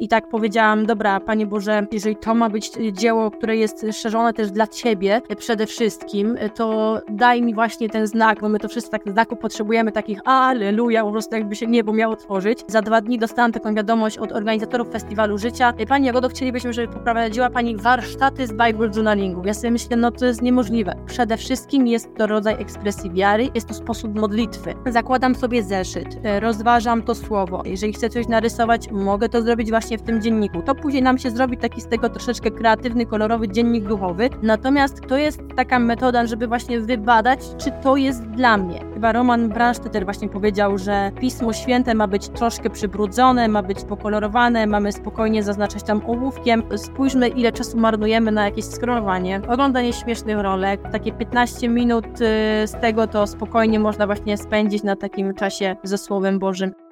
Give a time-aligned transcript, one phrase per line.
[0.00, 4.50] i tak powiedziałam, dobra, Panie Boże, jeżeli to ma być dzieło, które jest szerzone też
[4.50, 9.02] dla Ciebie przede wszystkim, to daj mi właśnie ten znak, bo my to wszyscy tak
[9.06, 12.64] znaku potrzebujemy, takich aleluja, po prostu jakby się niebo miało tworzyć.
[12.66, 15.72] Za dwa dni dostałam taką wiadomość od organizatorów Festiwalu Życia.
[15.88, 19.42] Pani Jagodo, chcielibyśmy, żeby poprowadziła Pani warsztaty z Bible Journalingu.
[19.44, 20.94] Ja sobie myślę, no to jest niemożliwe.
[21.06, 24.74] Przede wszystkim jest to rodzaj ekspresji wiary, jest to sposób modlitwy.
[24.86, 26.08] Zakładam sobie zeszyt,
[26.40, 27.62] rozważam to słowo.
[27.66, 30.62] Jeżeli chcę coś narysować, mogę to zrobić właśnie w tym dzienniku.
[30.62, 34.28] To później nam się zrobi taki z tego troszeczkę kreatywny, kolorowy dziennik duchowy.
[34.42, 38.80] Natomiast to jest taka metoda, żeby właśnie wybadać, czy to jest dla mnie.
[38.94, 44.66] Chyba Roman Bransztyter właśnie powiedział, że Pismo Święte ma być troszkę przybrudzone, ma być pokolorowane,
[44.66, 46.62] mamy spokojnie zaznaczać tam ołówkiem.
[46.76, 50.80] Spójrzmy, ile czasu marnujemy na jakieś scrollowanie, oglądanie śmiesznych rolek.
[50.92, 55.98] Takie 15 minut y, z tego to spokojnie można właśnie spędzić na takim czasie ze
[55.98, 56.89] Słowem Bożym.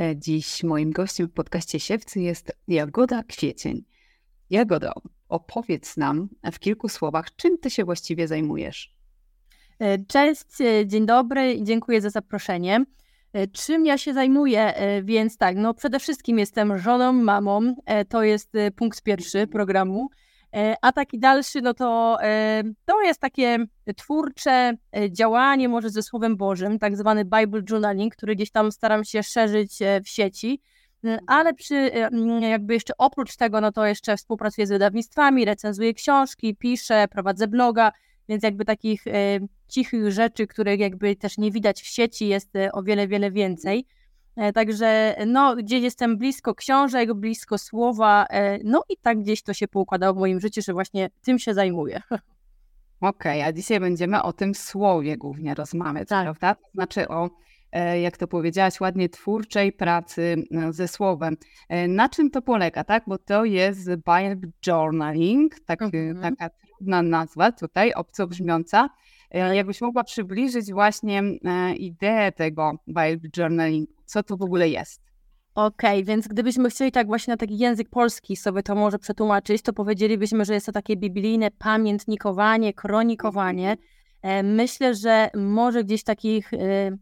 [0.00, 3.84] E, dziś moim gościem w podcaście Siewcy jest Jagoda Kwiecień.
[4.50, 4.92] Jagodo,
[5.28, 8.94] opowiedz nam w kilku słowach, czym ty się właściwie zajmujesz?
[9.78, 12.84] E, cześć, e, dzień dobry i dziękuję za zaproszenie.
[13.52, 14.74] Czym ja się zajmuję?
[15.04, 17.74] Więc tak, no przede wszystkim jestem żoną, mamą,
[18.08, 20.08] to jest punkt pierwszy programu.
[20.82, 22.18] A taki dalszy, no to,
[22.84, 23.58] to jest takie
[23.96, 24.72] twórcze
[25.10, 29.78] działanie może ze Słowem Bożym, tak zwany Bible Journaling, który gdzieś tam staram się szerzyć
[30.04, 30.60] w sieci.
[31.26, 31.90] Ale przy,
[32.40, 37.92] jakby jeszcze oprócz tego, no to jeszcze współpracuję z wydawnictwami, recenzuję książki, piszę, prowadzę bloga,
[38.28, 39.10] więc jakby takich e,
[39.68, 43.86] cichych rzeczy, których jakby też nie widać w sieci jest e, o wiele, wiele więcej.
[44.38, 49.54] E, także no, gdzieś jestem blisko książek, blisko słowa, e, no i tak gdzieś to
[49.54, 52.02] się poukładało w moim życiu, że właśnie tym się zajmuję.
[53.00, 56.24] Okej, okay, a dzisiaj będziemy o tym słowie głównie rozmawiać, tak.
[56.24, 56.54] prawda?
[56.54, 57.30] To znaczy o
[57.72, 61.36] E, jak to powiedziałaś ładnie, twórczej pracy e, ze słowem.
[61.68, 63.04] E, na czym to polega, tak?
[63.06, 66.20] Bo to jest Bible Journaling, tak, mhm.
[66.20, 68.88] taka trudna nazwa tutaj, obco brzmiąca.
[69.30, 71.22] Jakbyś mogła przybliżyć właśnie
[71.76, 75.02] ideę tego Bible Journaling, co to w ogóle jest?
[75.54, 79.62] Okej, okay, więc gdybyśmy chcieli tak właśnie na taki język polski sobie to może przetłumaczyć,
[79.62, 83.70] to powiedzielibyśmy, że jest to takie biblijne pamiętnikowanie, kronikowanie.
[83.70, 86.58] Mhm E, myślę, że może gdzieś w takich, e,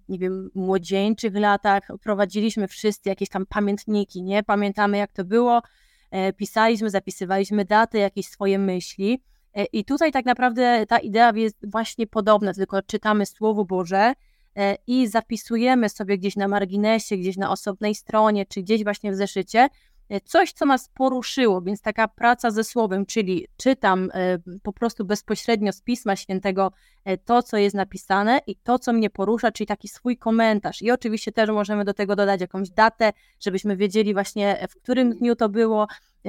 [0.09, 4.42] nie wiem, młodzieńczych latach prowadziliśmy wszyscy jakieś tam pamiętniki, nie?
[4.42, 5.62] Pamiętamy jak to było,
[6.10, 9.22] e, pisaliśmy, zapisywaliśmy daty, jakieś swoje myśli.
[9.72, 14.12] I tutaj tak naprawdę ta idea jest właśnie podobna, tylko czytamy Słowo Boże
[14.87, 19.69] i zapisujemy sobie gdzieś na marginesie, gdzieś na osobnej stronie, czy gdzieś właśnie w zeszycie,
[19.69, 19.69] E,
[20.25, 25.72] coś, co nas poruszyło, więc taka praca ze słowem, czyli czytam e, po prostu bezpośrednio
[25.72, 26.72] z Pisma Świętego
[27.05, 30.83] e, to, co jest napisane i to, co mnie porusza, czyli taki swój komentarz.
[30.83, 35.37] I oczywiście też możemy do tego dodać jakąś datę, żebyśmy wiedzieli właśnie, w którym dniu
[35.37, 35.87] to było,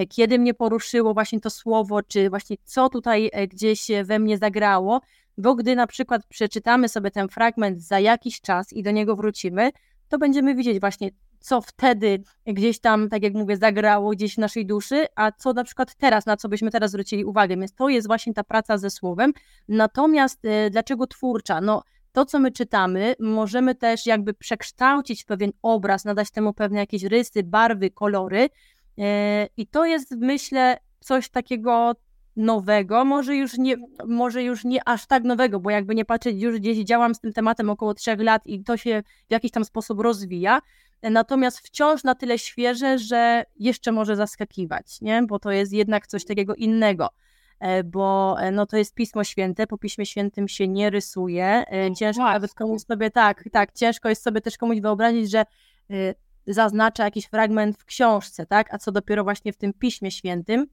[0.09, 5.01] kiedy mnie poruszyło właśnie to słowo, czy właśnie co tutaj gdzieś we mnie zagrało,
[5.37, 9.71] bo gdy na przykład przeczytamy sobie ten fragment za jakiś czas i do niego wrócimy,
[10.09, 14.65] to będziemy widzieć właśnie, co wtedy gdzieś tam, tak jak mówię, zagrało gdzieś w naszej
[14.65, 17.57] duszy, a co na przykład teraz, na co byśmy teraz zwrócili uwagę.
[17.57, 19.33] Więc to jest właśnie ta praca ze słowem.
[19.67, 21.61] Natomiast e, dlaczego twórcza?
[21.61, 27.03] No, to, co my czytamy, możemy też jakby przekształcić pewien obraz, nadać temu pewne jakieś
[27.03, 28.49] rysy, barwy, kolory.
[28.97, 31.93] E, I to jest, myślę, coś takiego
[32.37, 33.75] nowego, może już, nie,
[34.07, 37.33] może już nie aż tak nowego, bo jakby nie patrzeć, już gdzieś działam z tym
[37.33, 40.59] tematem około trzech lat i to się w jakiś tam sposób rozwija,
[41.03, 45.23] natomiast wciąż na tyle świeże, że jeszcze może zaskakiwać, nie?
[45.23, 47.09] bo to jest jednak coś takiego innego
[47.59, 51.45] e, bo e, no to jest Pismo Święte, po Piśmie Świętym się nie rysuje.
[51.45, 52.33] E, ciężko Właśnie.
[52.33, 55.45] nawet komuś sobie, tak, tak, ciężko jest sobie też komuś wyobrazić, że
[56.47, 60.67] zaznacza jakiś fragment w książce, tak, a co dopiero właśnie w tym Piśmie Świętym.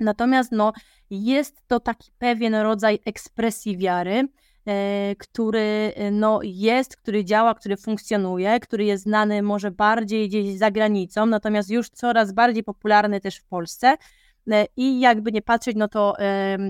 [0.00, 0.72] Natomiast no,
[1.10, 4.28] jest to taki pewien rodzaj ekspresji wiary,
[5.18, 11.26] który no, jest, który działa, który funkcjonuje, który jest znany może bardziej gdzieś za granicą,
[11.26, 13.96] natomiast już coraz bardziej popularny też w Polsce.
[14.50, 16.14] E, I jakby nie patrzeć, no to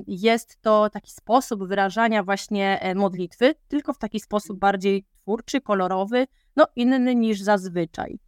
[0.07, 6.27] jest to taki sposób wyrażania właśnie e, modlitwy, tylko w taki sposób bardziej twórczy, kolorowy,
[6.57, 8.19] no inny niż zazwyczaj.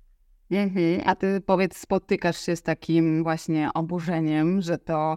[0.50, 1.00] Mhm.
[1.04, 5.16] A ty powiedz, spotykasz się z takim właśnie oburzeniem, że to e,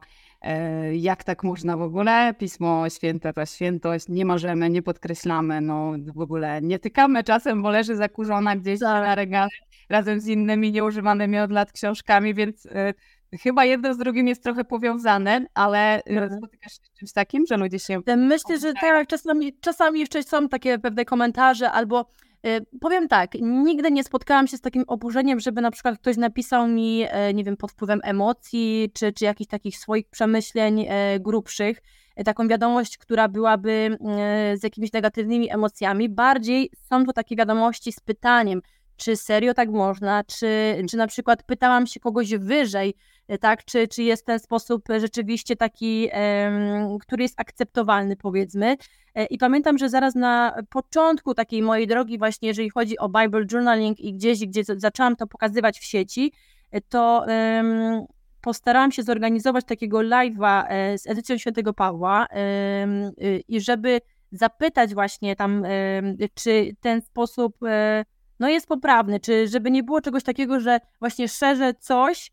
[0.94, 2.34] jak tak można w ogóle?
[2.38, 7.70] Pismo Święte to świętość, nie możemy, nie podkreślamy, no w ogóle nie tykamy czasem, bo
[7.70, 9.04] leży zakurzona gdzieś tak.
[9.04, 9.50] na regale
[9.90, 12.94] razem z innymi nieużywanymi od lat książkami, więc e,
[13.38, 16.38] chyba jedno z drugim jest trochę powiązane, ale e, mhm.
[16.38, 18.02] spotykasz się z czymś takim, że ludzie się...
[18.18, 22.06] Myślę, że tak, czasami, czasami jeszcze są takie pewne komentarze albo
[22.82, 27.06] Powiem tak, nigdy nie spotkałam się z takim oburzeniem, żeby na przykład ktoś napisał mi,
[27.34, 30.86] nie wiem, pod wpływem emocji, czy, czy jakichś takich swoich przemyśleń
[31.20, 31.82] grubszych,
[32.26, 33.98] taką wiadomość, która byłaby
[34.56, 36.10] z jakimiś negatywnymi emocjami.
[36.10, 38.62] Bardziej są to takie wiadomości z pytaniem,
[38.98, 40.48] czy serio tak można, czy,
[40.90, 42.94] czy na przykład pytałam się kogoś wyżej, e,
[43.38, 46.10] tak, czy, czy jest ten sposób rzeczywiście taki,
[47.02, 48.78] który jest akceptowalny, powiedzmy.
[49.16, 53.46] E, I pamiętam, że zaraz na początku takiej mojej drogi, właśnie jeżeli chodzi o Bible
[53.52, 56.34] Journaling i gdzieś, gdzie zaczęłam to pokazywać w sieci,
[56.72, 57.26] e, to
[58.42, 60.64] postarałam się zorganizować takiego live'a
[60.98, 63.12] z edycją Świętego Pawła um,
[63.48, 64.02] i żeby
[64.32, 65.64] zapytać właśnie tam,
[66.34, 67.58] czy ten sposób
[68.40, 72.32] no jest poprawny, czy żeby nie było czegoś takiego, że właśnie szerzę coś, e,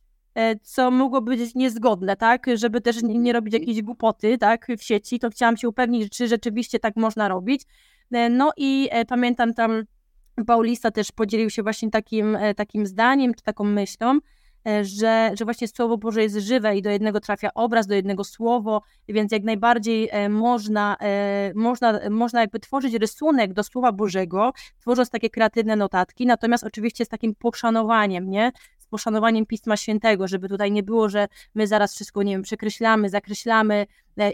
[0.62, 5.30] co mogłoby być niezgodne, tak, żeby też nie robić jakiejś głupoty, tak, w sieci, to
[5.30, 7.62] chciałam się upewnić, czy rzeczywiście tak można robić.
[8.12, 9.82] E, no i e, pamiętam tam
[10.46, 14.18] Paulista też podzielił się właśnie takim, takim zdaniem, czy taką myślą,
[14.66, 18.24] E, że, że właśnie Słowo Boże jest żywe i do jednego trafia obraz, do jednego
[18.24, 24.52] słowo, więc jak najbardziej e, można, e, można, można jakby tworzyć rysunek do Słowa Bożego,
[24.80, 28.52] tworząc takie kreatywne notatki, natomiast oczywiście z takim poszanowaniem, nie?
[28.90, 33.86] Poszanowaniem Pisma Świętego, żeby tutaj nie było, że my zaraz wszystko, nie wiem, przekreślamy, zakreślamy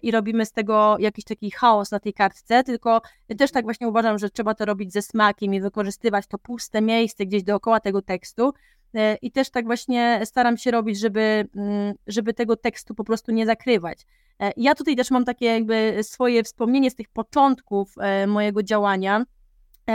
[0.02, 3.02] i robimy z tego jakiś taki chaos na tej kartce, tylko
[3.38, 7.26] też tak właśnie uważam, że trzeba to robić ze smakiem i wykorzystywać to puste miejsce
[7.26, 8.52] gdzieś dookoła tego tekstu,
[8.96, 13.32] E, I też tak właśnie staram się robić, żeby, mm, żeby tego tekstu po prostu
[13.32, 14.06] nie zakrywać.
[14.40, 19.24] E, ja tutaj też mam takie jakby swoje wspomnienie z tych początków e, mojego działania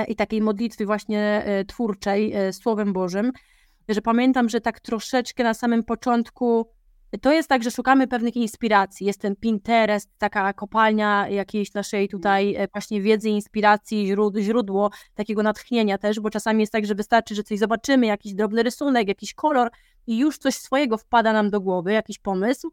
[0.07, 3.31] i takiej modlitwy właśnie twórczej Słowem Bożym,
[3.93, 6.67] że pamiętam, że tak troszeczkę na samym początku
[7.21, 9.07] to jest tak, że szukamy pewnych inspiracji.
[9.07, 15.97] Jest ten Pinterest, taka kopalnia jakiejś naszej tutaj e, właśnie wiedzy, inspiracji, źródło takiego natchnienia
[15.97, 19.71] też, bo czasami jest tak, że wystarczy, że coś zobaczymy, jakiś drobny rysunek, jakiś kolor
[20.07, 22.71] i już coś swojego wpada nam do głowy, jakiś pomysł.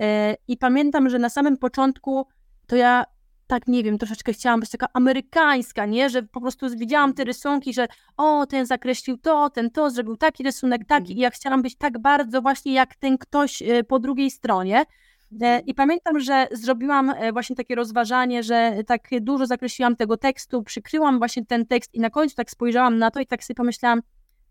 [0.00, 2.26] E, I pamiętam, że na samym początku
[2.66, 3.04] to ja
[3.48, 6.10] tak, nie wiem, troszeczkę chciałam być taka amerykańska, nie?
[6.10, 7.86] Że po prostu widziałam te rysunki, że
[8.16, 11.18] o, ten zakreślił to, ten to, zrobił taki rysunek, taki mhm.
[11.18, 14.76] i ja chciałam być tak bardzo właśnie jak ten ktoś e, po drugiej stronie.
[14.78, 14.84] E,
[15.32, 15.66] mhm.
[15.66, 21.18] I pamiętam, że zrobiłam e, właśnie takie rozważanie, że tak dużo zakreśliłam tego tekstu, przykryłam
[21.18, 24.02] właśnie ten tekst i na końcu tak spojrzałam na to i tak sobie pomyślałam,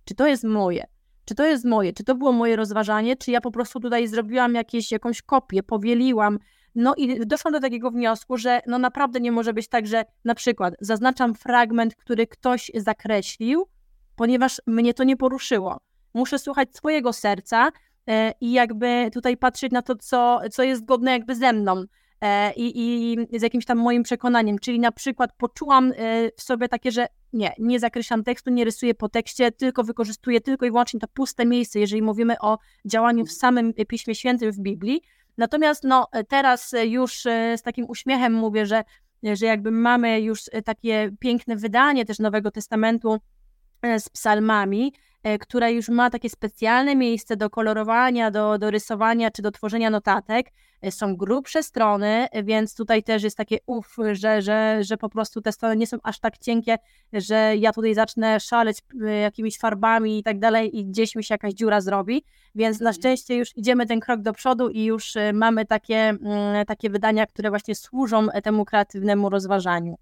[0.05, 0.85] czy to jest moje?
[1.25, 1.94] Czy to jest moje?
[1.94, 3.15] Czy to było moje rozważanie?
[3.15, 6.39] Czy ja po prostu tutaj zrobiłam jakieś, jakąś kopię, powieliłam,
[6.75, 10.35] no i doszłam do takiego wniosku, że no naprawdę nie może być tak, że na
[10.35, 13.67] przykład zaznaczam fragment, który ktoś zakreślił,
[14.15, 15.77] ponieważ mnie to nie poruszyło.
[16.13, 17.71] Muszę słuchać swojego serca
[18.07, 21.83] e, i jakby tutaj patrzeć na to, co, co jest zgodne jakby ze mną.
[22.21, 26.67] E, I, i, z jakimś tam moim przekonaniem, czyli na przykład poczułam e, w sobie
[26.67, 30.99] takie, że nie, nie zakreślam tekstu, nie rysuję po tekście, tylko wykorzystuję tylko i wyłącznie
[30.99, 35.01] to puste miejsce, jeżeli mówimy o działaniu w samym Piśmie Świętym w Biblii,
[35.37, 38.83] Natomiast no, teraz już e, z takim uśmiechem mówię, że,
[39.23, 43.17] że jakby mamy już takie piękne wydanie też Nowego Testamentu
[43.81, 44.93] e, z psalmami,
[45.23, 49.89] e, które już ma takie specjalne miejsce do kolorowania, do, do rysowania czy do tworzenia
[49.89, 50.47] notatek.
[50.89, 55.51] Są grubsze strony, więc tutaj też jest takie uf, że, że, że po prostu te
[55.51, 56.77] strony nie są aż tak cienkie,
[57.13, 58.77] że ja tutaj zacznę szaleć
[59.21, 62.23] jakimiś farbami i tak dalej i gdzieś mi się jakaś dziura zrobi.
[62.55, 63.01] Więc na mhm.
[63.01, 67.49] szczęście już idziemy ten krok do przodu i już mamy takie, mm, takie wydania, które
[67.49, 69.97] właśnie służą temu kreatywnemu rozważaniu.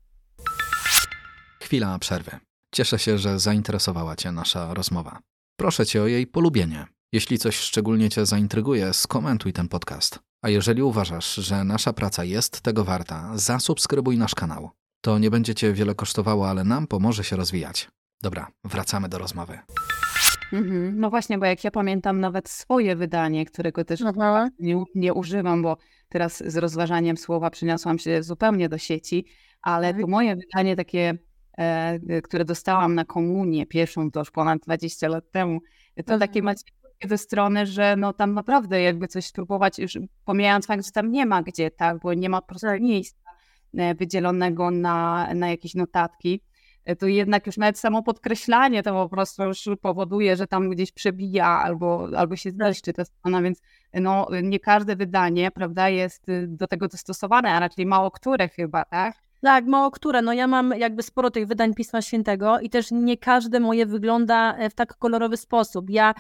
[1.62, 2.32] Chwila przerwy.
[2.76, 5.20] Cieszę się, że zainteresowała Cię nasza rozmowa.
[5.60, 6.86] Proszę Cię o jej polubienie.
[7.12, 10.20] Jeśli coś szczególnie Cię zaintryguje, skomentuj ten podcast.
[10.42, 14.70] A jeżeli uważasz, że nasza praca jest tego warta, zasubskrybuj nasz kanał.
[15.02, 17.90] To nie będzie Cię wiele kosztowało, ale nam pomoże się rozwijać.
[18.22, 19.60] Dobra, wracamy do rozmowy.
[20.54, 21.00] Mhm.
[21.00, 24.02] No właśnie, bo jak ja pamiętam nawet swoje wydanie, którego też
[24.60, 25.78] nie, nie używam, bo
[26.10, 29.26] teraz z rozważaniem słowa przyniosłam się zupełnie do sieci,
[29.62, 31.18] ale to moje wydanie takie,
[32.24, 35.60] które dostałam na komunię pierwszą, to już ponad 20 lat temu,
[35.96, 36.20] to mhm.
[36.20, 36.64] takie macie
[37.04, 41.26] ze strony, że no tam naprawdę jakby coś spróbować, już pomijając fakt, że tam nie
[41.26, 42.82] ma gdzie, tak, bo nie ma po prostu tak.
[42.82, 43.30] miejsca
[43.78, 46.42] e, wydzielonego na, na jakieś notatki,
[47.00, 51.48] to jednak już nawet samo podkreślanie to po prostu już powoduje, że tam gdzieś przebija
[51.48, 53.62] albo, albo się zniszczy ta strona, więc
[53.94, 58.86] no, nie każde wydanie, prawda, jest y, do tego dostosowane, a raczej mało które chyba,
[58.86, 59.25] tak?
[59.46, 60.22] Tak, mało które.
[60.22, 64.56] No ja mam jakby sporo tych wydań Pisma Świętego i też nie każde moje wygląda
[64.58, 65.90] e, w tak kolorowy sposób.
[65.90, 66.14] Ja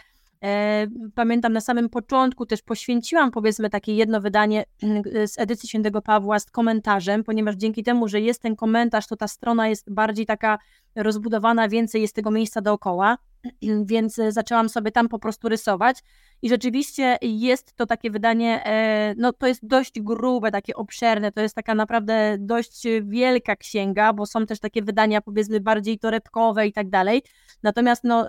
[0.43, 6.01] E, pamiętam na samym początku też poświęciłam powiedzmy takie jedno wydanie mm, z edycji Świętego
[6.01, 10.25] Pawła z komentarzem, ponieważ dzięki temu, że jest ten komentarz, to ta strona jest bardziej
[10.25, 10.57] taka
[10.95, 13.17] rozbudowana, więcej jest tego miejsca dookoła,
[13.91, 16.03] więc zaczęłam sobie tam po prostu rysować.
[16.41, 21.41] I rzeczywiście jest to takie wydanie, e, no to jest dość grube, takie obszerne, to
[21.41, 26.73] jest taka naprawdę dość wielka księga, bo są też takie wydania powiedzmy bardziej torebkowe i
[26.73, 27.23] tak dalej.
[27.63, 28.27] Natomiast no,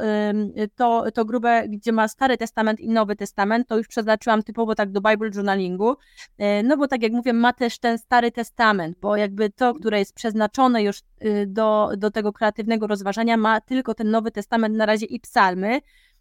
[0.76, 4.92] to, to grube, gdzie ma Stary Testament i Nowy Testament, to już przeznaczyłam typowo tak
[4.92, 5.96] do Bible Journalingu,
[6.38, 9.98] e, no bo tak jak mówię, ma też ten Stary Testament, bo jakby to, które
[9.98, 11.00] jest przeznaczone już
[11.46, 15.80] do, do tego kreatywnego rozważania, ma tylko ten Nowy Testament na razie i psalmy,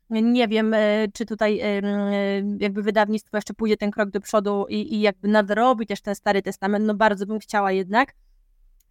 [0.10, 1.82] nie wiem, e, czy tutaj e,
[2.60, 6.42] jakby wydawnictwo jeszcze pójdzie ten krok do przodu i, i jakby nadrobi też ten Stary
[6.42, 8.14] Testament, no bardzo bym chciała jednak.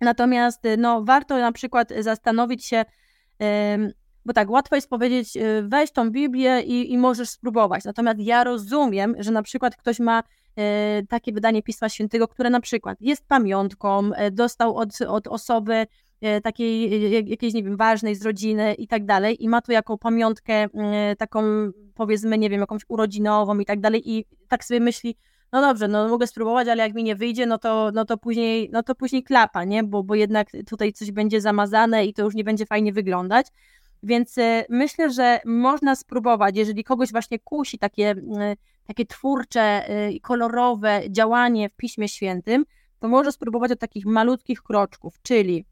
[0.00, 2.84] Natomiast no, warto na przykład zastanowić się,
[4.24, 7.84] bo tak, łatwo jest powiedzieć, weź tą Biblię i, i możesz spróbować.
[7.84, 10.22] Natomiast ja rozumiem, że na przykład ktoś ma
[11.08, 15.86] takie wydanie Pisma Świętego, które na przykład jest pamiątką, dostał od, od osoby
[16.42, 20.66] takiej jakiejś, nie wiem, ważnej z rodziny i tak dalej i ma to jako pamiątkę
[21.18, 21.42] taką,
[21.94, 25.16] powiedzmy, nie wiem, jakąś urodzinową i tak dalej i tak sobie myśli,
[25.52, 28.70] no dobrze, no mogę spróbować, ale jak mi nie wyjdzie, no to, no to później,
[28.72, 32.34] no to później klapa, nie, bo, bo jednak tutaj coś będzie zamazane i to już
[32.34, 33.46] nie będzie fajnie wyglądać.
[34.04, 34.36] Więc
[34.68, 38.14] myślę, że można spróbować, jeżeli kogoś właśnie kusi takie,
[38.86, 42.64] takie twórcze i kolorowe działanie w Piśmie Świętym,
[42.98, 45.66] to może spróbować od takich malutkich kroczków, czyli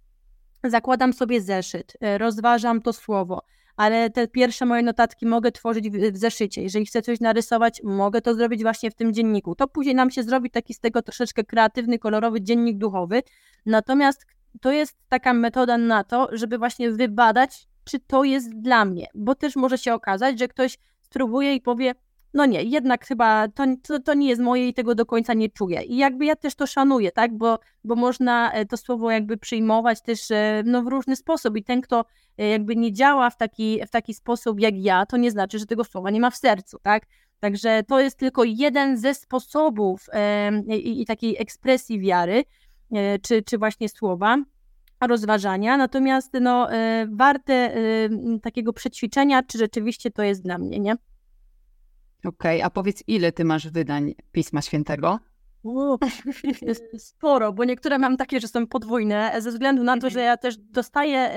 [0.64, 3.42] zakładam sobie zeszyt, rozważam to słowo,
[3.76, 6.62] ale te pierwsze moje notatki mogę tworzyć w, zeszycie.
[6.62, 9.54] Jeżeli chcę coś narysować, mogę to zrobić właśnie w tym dzienniku.
[9.54, 13.22] To później nam się zrobi taki z tego troszeczkę kreatywny, kolorowy dziennik duchowy.
[13.66, 14.26] Natomiast
[14.60, 19.34] to jest taka metoda na to, żeby właśnie wybadać, czy to jest dla mnie, bo
[19.34, 21.94] też może się okazać, że ktoś spróbuje i powie,
[22.34, 25.48] no nie, jednak chyba to, to, to, nie jest moje i tego do końca nie
[25.48, 25.82] czuję.
[25.82, 30.02] I jakby ja też to szanuję, tak, bo, bo można e, to słowo jakby przyjmować
[30.02, 32.04] też e, no, w różny sposób i ten, kto
[32.38, 35.66] e, jakby nie działa w taki, w taki sposób jak ja, to nie znaczy, że
[35.66, 37.06] tego słowa nie ma w sercu, tak.
[37.40, 40.06] Także to jest tylko jeden ze sposobów
[40.68, 42.44] i, takiej ekspresji wiary,
[43.22, 44.36] czy, czy właśnie słowa
[45.06, 47.72] rozważania, natomiast no, e, warte
[48.42, 50.92] takiego przećwiczenia, czy rzeczywiście to jest dla mnie, nie?
[52.24, 55.18] Okej, okay, a powiedz, ile ty masz wydań Pisma Świętego?
[56.98, 60.56] Sporo, bo niektóre mam takie, że są podwójne, ze względu na to, że ja też
[60.56, 61.30] dostaję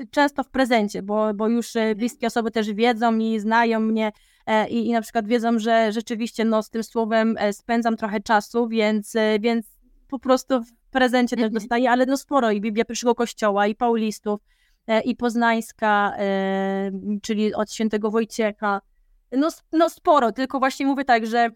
[0.00, 4.12] y, często w prezencie, bo, bo już e, bliskie osoby też wiedzą i znają mnie
[4.50, 9.14] y, i na przykład wiedzą, że rzeczywiście no, z tym słowem spędzam trochę czasu, więc,
[9.40, 9.79] więc
[10.10, 11.52] po prostu w prezencie też mhm.
[11.52, 14.40] dostaję, ale no sporo i Biblia Pierwszego Kościoła, i Paulistów,
[15.04, 16.16] i Poznańska,
[17.22, 18.80] czyli od świętego Wojciecha,
[19.32, 21.50] no, no sporo, tylko właśnie mówię tak, że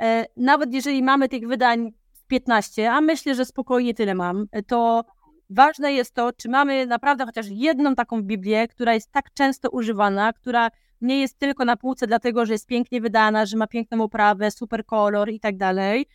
[0.00, 1.92] e, nawet jeżeli mamy tych wydań
[2.28, 5.04] 15, a myślę, że spokojnie tyle mam, to
[5.50, 10.32] ważne jest to, czy mamy naprawdę chociaż jedną taką Biblię, która jest tak często używana,
[10.32, 14.50] która nie jest tylko na półce dlatego, że jest pięknie wydana, że ma piękną oprawę,
[14.50, 16.06] super kolor i tak dalej, e,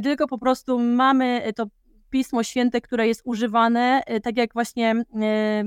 [0.00, 1.66] tylko po prostu mamy to
[2.10, 4.90] Pismo Święte, które jest używane, e, tak jak właśnie
[5.22, 5.64] e,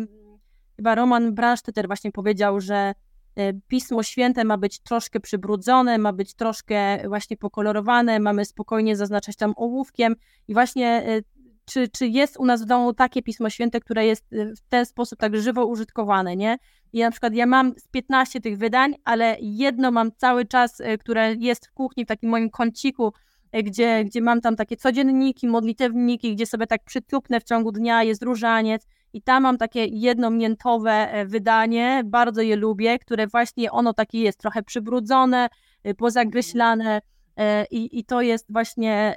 [0.76, 2.94] chyba Roman Bransztyter właśnie powiedział, że
[3.38, 9.36] E, Pismo Święte ma być troszkę przybrudzone, ma być troszkę właśnie pokolorowane, mamy spokojnie zaznaczać
[9.36, 10.16] tam ołówkiem
[10.48, 11.22] i właśnie e,
[11.66, 14.86] czy, czy jest u nas w domu takie Pismo Święte, które jest e, w ten
[14.86, 16.58] sposób tak żywo użytkowane, nie?
[16.94, 21.34] I na przykład ja mam z 15 tych wydań, ale jedno mam cały czas, które
[21.34, 23.14] jest w kuchni, w takim moim kąciku,
[23.54, 28.24] gdzie, gdzie mam tam takie codzienniki, modlitewniki, gdzie sobie tak przytupnę w ciągu dnia, jest
[28.24, 34.22] różaniec, i tam mam takie jednomiętowe e, wydanie, bardzo je lubię, które właśnie ono takie
[34.22, 35.50] jest, trochę przybrudzone,
[35.84, 37.02] e, pozagryślane
[37.38, 39.16] e, i, i to jest właśnie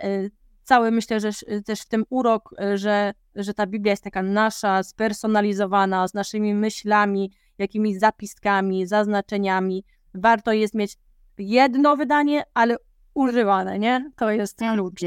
[0.63, 1.31] cały, myślę, że
[1.65, 7.33] też w tym urok, że, że ta Biblia jest taka nasza, spersonalizowana, z naszymi myślami,
[7.59, 9.85] jakimiś zapiskami, zaznaczeniami.
[10.15, 10.97] Warto jest mieć
[11.39, 12.77] jedno wydanie, ale
[13.15, 14.11] używane, nie?
[14.17, 15.01] To jest klucz.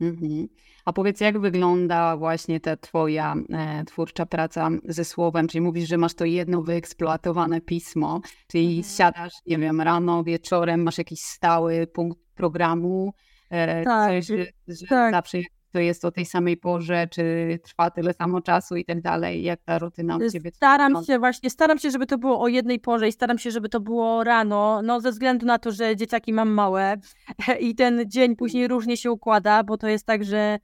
[0.00, 0.48] Mhm.
[0.84, 5.48] A powiedz, jak wygląda właśnie ta twoja e, twórcza praca ze słowem?
[5.48, 8.94] Czyli mówisz, że masz to jedno wyeksploatowane pismo, czyli mhm.
[8.96, 13.14] siadasz, nie wiem, rano, wieczorem, masz jakiś stały punkt programu,
[13.50, 15.14] e, tak, coś, że, że tak.
[15.14, 15.38] zawsze
[15.76, 19.62] to jest o tej samej porze, czy trwa tyle samo czasu i tak dalej, jak
[19.62, 23.08] ta rutyna u Ciebie Staram się właśnie, staram się, żeby to było o jednej porze
[23.08, 26.50] i staram się, żeby to było rano, no ze względu na to, że dzieciaki mam
[26.50, 26.96] małe
[27.60, 30.58] i ten dzień później różnie się układa, bo to jest tak, że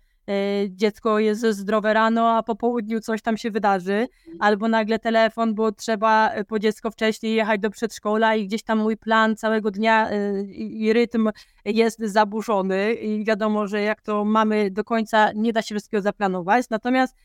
[0.69, 5.73] dziecko jest zdrowe rano, a po południu coś tam się wydarzy, albo nagle telefon, bo
[5.73, 10.11] trzeba e, po dziecko wcześniej jechać do przedszkola i gdzieś tam mój plan całego dnia
[10.11, 11.31] e, i rytm
[11.65, 16.67] jest zaburzony i wiadomo, że jak to mamy do końca, nie da się wszystkiego zaplanować,
[16.71, 17.17] natomiast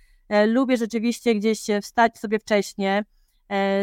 [0.47, 3.01] lubię rzeczywiście gdzieś wstać sobie wcześniej,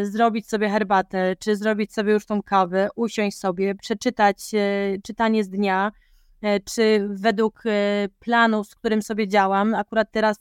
[0.02, 4.36] zrobić sobie herbatę, czy zrobić sobie już tą kawę, usiąść sobie, przeczytać
[5.02, 5.92] czytanie z dnia,
[6.64, 7.62] czy według
[8.18, 9.74] planu, z którym sobie działam.
[9.74, 10.38] Akurat teraz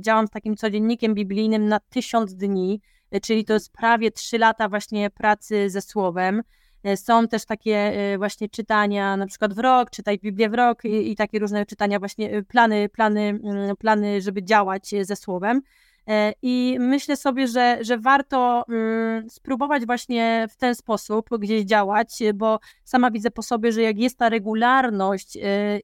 [0.00, 2.80] działam z takim codziennikiem biblijnym na tysiąc dni,
[3.22, 6.42] czyli to jest prawie trzy lata właśnie pracy ze słowem.
[6.82, 10.84] E, są też takie e, właśnie czytania, na przykład w rok, czytaj Biblię w rok
[10.84, 15.62] i, i takie różne czytania, właśnie e, plany, plany, mm, plany, żeby działać ze słowem.
[16.42, 22.58] I myślę sobie, że, że warto mm, spróbować właśnie w ten sposób gdzieś działać, bo
[22.84, 25.38] sama widzę po sobie, że jak jest ta regularność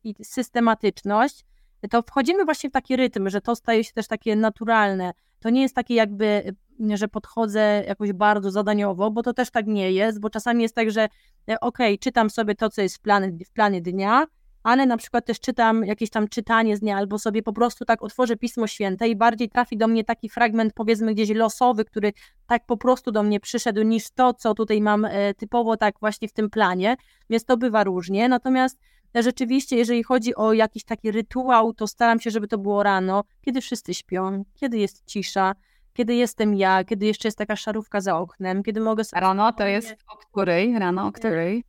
[0.04, 1.44] i systematyczność,
[1.90, 5.12] to wchodzimy właśnie w taki rytm, że to staje się też takie naturalne.
[5.40, 6.54] To nie jest takie jakby
[6.94, 10.90] że podchodzę jakoś bardzo zadaniowo, bo to też tak nie jest, bo czasami jest tak,
[10.90, 14.26] że e, okej, okay, czytam sobie to, co jest w planie, w planie dnia,
[14.66, 18.02] ale na przykład też czytam jakieś tam czytanie z dnia, albo sobie po prostu tak
[18.02, 22.12] otworzę Pismo Święte i bardziej trafi do mnie taki fragment, powiedzmy gdzieś losowy, który
[22.46, 26.28] tak po prostu do mnie przyszedł, niż to, co tutaj mam e, typowo tak właśnie
[26.28, 26.96] w tym planie,
[27.30, 28.78] więc to bywa różnie, natomiast
[29.16, 33.24] e, rzeczywiście, jeżeli chodzi o jakiś taki rytuał, to staram się, żeby to było rano,
[33.40, 35.52] kiedy wszyscy śpią, kiedy jest cisza,
[35.92, 39.20] kiedy jestem ja, kiedy jeszcze jest taka szarówka za oknem, kiedy mogę sobie...
[39.20, 40.78] Rano to jest o której?
[40.78, 41.64] Rano o której?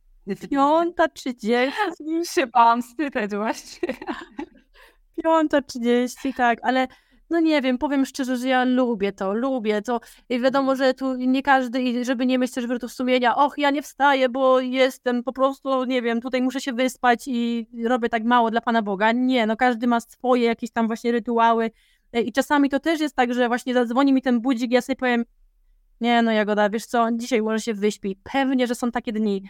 [0.50, 2.04] Piąta trzydzieści.
[2.34, 3.94] się pan spytać właśnie.
[5.24, 6.88] Piąta trzydzieści, tak, ale
[7.30, 11.14] no nie wiem, powiem szczerze, że ja lubię to, lubię to i wiadomo, że tu
[11.16, 15.32] nie każdy, żeby nie mieć też wyrzutów sumienia, och, ja nie wstaję, bo jestem po
[15.32, 19.12] prostu, nie wiem, tutaj muszę się wyspać i robię tak mało dla Pana Boga.
[19.12, 21.70] Nie, no każdy ma swoje jakieś tam właśnie rytuały,
[22.12, 24.96] E, I czasami to też jest tak, że właśnie zadzwoni mi ten budzik, ja sobie
[24.96, 25.24] powiem,
[26.00, 28.18] nie no Jagoda, wiesz co, dzisiaj może się wyśpi.
[28.32, 29.42] Pewnie, że są takie dni.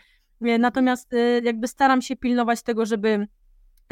[0.42, 3.26] E, natomiast e, jakby staram się pilnować tego, żeby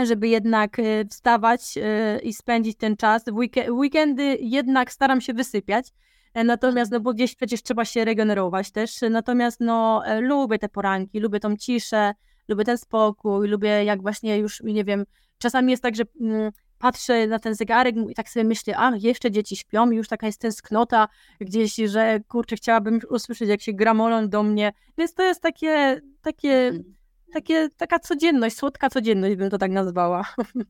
[0.05, 0.77] żeby jednak
[1.11, 1.75] wstawać
[2.23, 3.25] i spędzić ten czas.
[3.25, 5.93] W weekendy jednak staram się wysypiać,
[6.35, 11.41] natomiast, no bo gdzieś przecież trzeba się regenerować też, natomiast no lubię te poranki, lubię
[11.41, 12.13] tą ciszę,
[12.49, 15.05] lubię ten spokój, lubię jak właśnie już, nie wiem,
[15.39, 19.31] czasami jest tak, że mm, patrzę na ten zegarek i tak sobie myślę, a jeszcze
[19.31, 21.09] dzieci śpią i już taka jest tęsknota
[21.41, 24.73] gdzieś, że kurczę, chciałabym usłyszeć, jak się gramolon do mnie.
[24.99, 26.95] Więc to jest takie, takie, mhm.
[27.33, 30.25] takie, taka codzienność, słodka codzienność bym to tak nazwała.
[30.39, 30.67] Mhm.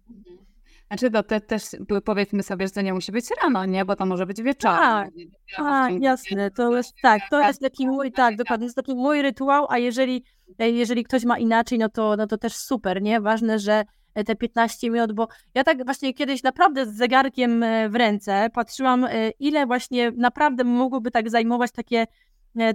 [0.89, 1.63] Znaczy to te, też
[2.05, 3.85] powiedzmy sobie, że to nie musi być rano, nie?
[3.85, 4.79] Bo to może być wieczorem.
[4.79, 5.11] Tak,
[5.57, 6.51] tak jasne.
[6.51, 10.25] To jest tak, to jest taki mój, tak, dokładnie, jest taki mój rytuał, a jeżeli,
[10.59, 13.21] jeżeli ktoś ma inaczej, no to, no to też super, nie?
[13.21, 13.85] Ważne, że E,
[14.25, 19.05] te 15 minut, bo ja tak właśnie kiedyś naprawdę z zegarkiem e, w ręce patrzyłam,
[19.05, 22.07] e, ile właśnie naprawdę mogłoby tak zajmować takie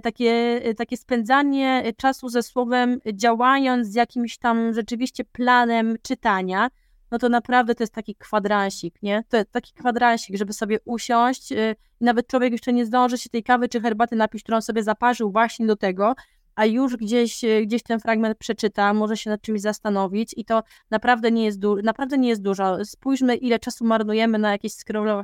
[0.02, 6.70] takie, takie spędzanie czasu ze słowem, działając z jakimś tam rzeczywiście planem czytania,
[7.10, 9.24] no to naprawdę to jest taki kwadransik, nie?
[9.28, 11.52] To jest taki kwadransik, żeby sobie usiąść,
[12.00, 15.66] nawet człowiek jeszcze nie zdąży się tej kawy czy herbaty napić, którą sobie zaparzył właśnie
[15.66, 16.14] do tego,
[16.54, 20.62] a już gdzieś, e, gdzieś ten fragment przeczyta, może się nad czymś zastanowić i to
[20.90, 22.84] naprawdę nie jest, du- naprawdę nie jest dużo.
[22.84, 24.72] Spójrzmy, ile czasu marnujemy na jakieś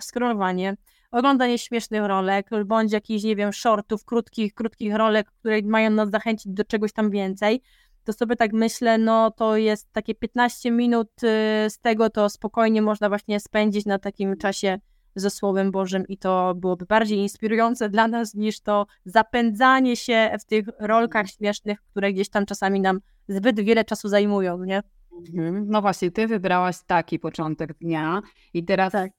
[0.01, 0.77] scrollowanie,
[1.11, 6.53] oglądanie śmiesznych rolek, bądź jakichś, nie wiem, shortów, krótkich, krótkich rolek, które mają nas zachęcić
[6.53, 7.62] do czegoś tam więcej,
[8.05, 12.83] to sobie tak myślę, no to jest takie 15 minut y, z tego, to spokojnie
[12.83, 14.79] można właśnie spędzić na takim czasie
[15.16, 20.44] ze Słowem Bożym i to byłoby bardziej inspirujące dla nas niż to zapędzanie się w
[20.44, 21.27] tych rolkach mhm.
[21.27, 24.83] śmiesznych, które gdzieś tam czasami nam zbyt wiele czasu zajmują, nie?
[25.29, 25.66] Mhm.
[25.68, 28.23] No właśnie, ty wybrałaś taki początek dnia
[28.55, 29.11] i teraz tak.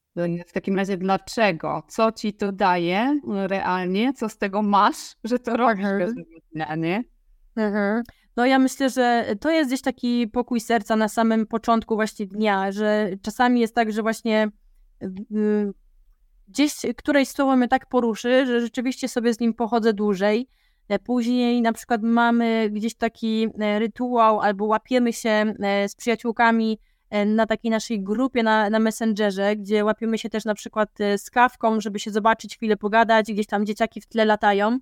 [0.48, 1.84] w takim razie dlaczego?
[1.88, 4.14] Co ci to daje realnie?
[4.14, 5.88] Co z tego masz, że to robisz
[6.54, 7.04] dnia, nie?
[7.56, 8.04] Mhm.
[8.38, 12.72] No ja myślę, że to jest gdzieś taki pokój serca na samym początku właśnie dnia,
[12.72, 14.48] że czasami jest tak, że właśnie
[16.48, 20.48] gdzieś któreś słowo mnie tak poruszy, że rzeczywiście sobie z nim pochodzę dłużej.
[20.90, 26.80] E, później na przykład mamy gdzieś taki e, rytuał albo łapiemy się e, z przyjaciółkami
[27.26, 31.82] na takiej naszej grupie na, na Messengerze, gdzie łapiemy się też na przykład z kawką,
[31.82, 34.80] żeby się zobaczyć, chwilę pogadać, gdzieś tam dzieciaki w tle latają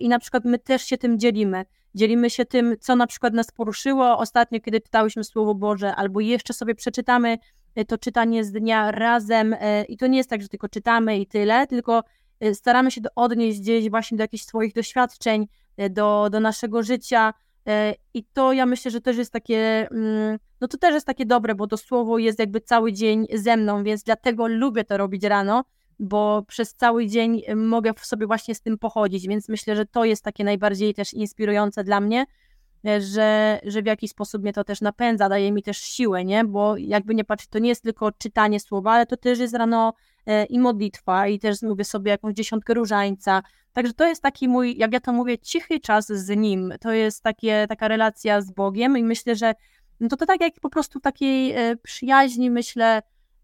[0.00, 1.64] i na przykład my też się tym dzielimy.
[1.94, 6.54] Dzielimy się tym, co na przykład nas poruszyło ostatnio, kiedy czytałyśmy Słowo Boże, albo jeszcze
[6.54, 7.38] sobie przeczytamy
[7.86, 11.26] to czytanie z dnia razem e, i to nie jest tak, że tylko czytamy i
[11.26, 12.02] tyle, tylko
[12.40, 15.46] e, staramy się odnieść gdzieś właśnie do jakichś swoich doświadczeń,
[15.90, 17.34] do, do naszego życia
[18.14, 21.54] i to ja myślę, że też jest takie, mm, no to też jest takie dobre,
[21.54, 25.64] bo to słowo jest jakby cały dzień ze mną, więc dlatego lubię to robić rano,
[25.98, 30.04] bo przez cały dzień mogę w sobie właśnie z tym pochodzić, więc myślę, że to
[30.04, 32.24] jest takie najbardziej też inspirujące dla mnie,
[33.00, 36.44] że, że w jakiś sposób mnie to też napędza, daje mi też siłę, nie?
[36.44, 39.92] Bo jakby nie patrzeć, to nie jest tylko czytanie słowa, ale to też jest rano
[40.48, 43.42] i modlitwa i też mówię sobie jakąś dziesiątkę różańca.
[43.72, 46.72] Także to jest taki mój, jak ja to mówię, cichy czas z Nim.
[46.80, 49.54] To jest takie, taka relacja z Bogiem i myślę, że
[50.00, 53.02] no to, to tak jak po prostu takiej przyjaźni, myślę,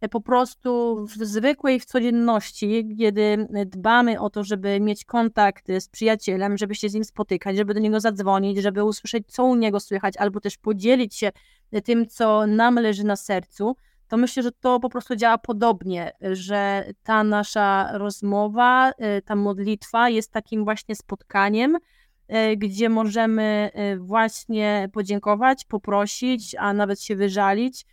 [0.08, 6.58] po prostu w zwykłej w codzienności, kiedy dbamy o to, żeby mieć kontakt z przyjacielem,
[6.58, 10.16] żeby się z nim spotykać, żeby do niego zadzwonić, żeby usłyszeć, co u niego słychać,
[10.16, 11.30] albo też podzielić się
[11.84, 13.76] tym, co nam leży na sercu,
[14.10, 20.08] to myślę, że to po prostu działa podobnie, że ta nasza rozmowa, y, ta modlitwa
[20.08, 27.86] jest takim właśnie spotkaniem, y, gdzie możemy y, właśnie podziękować, poprosić, a nawet się wyżalić,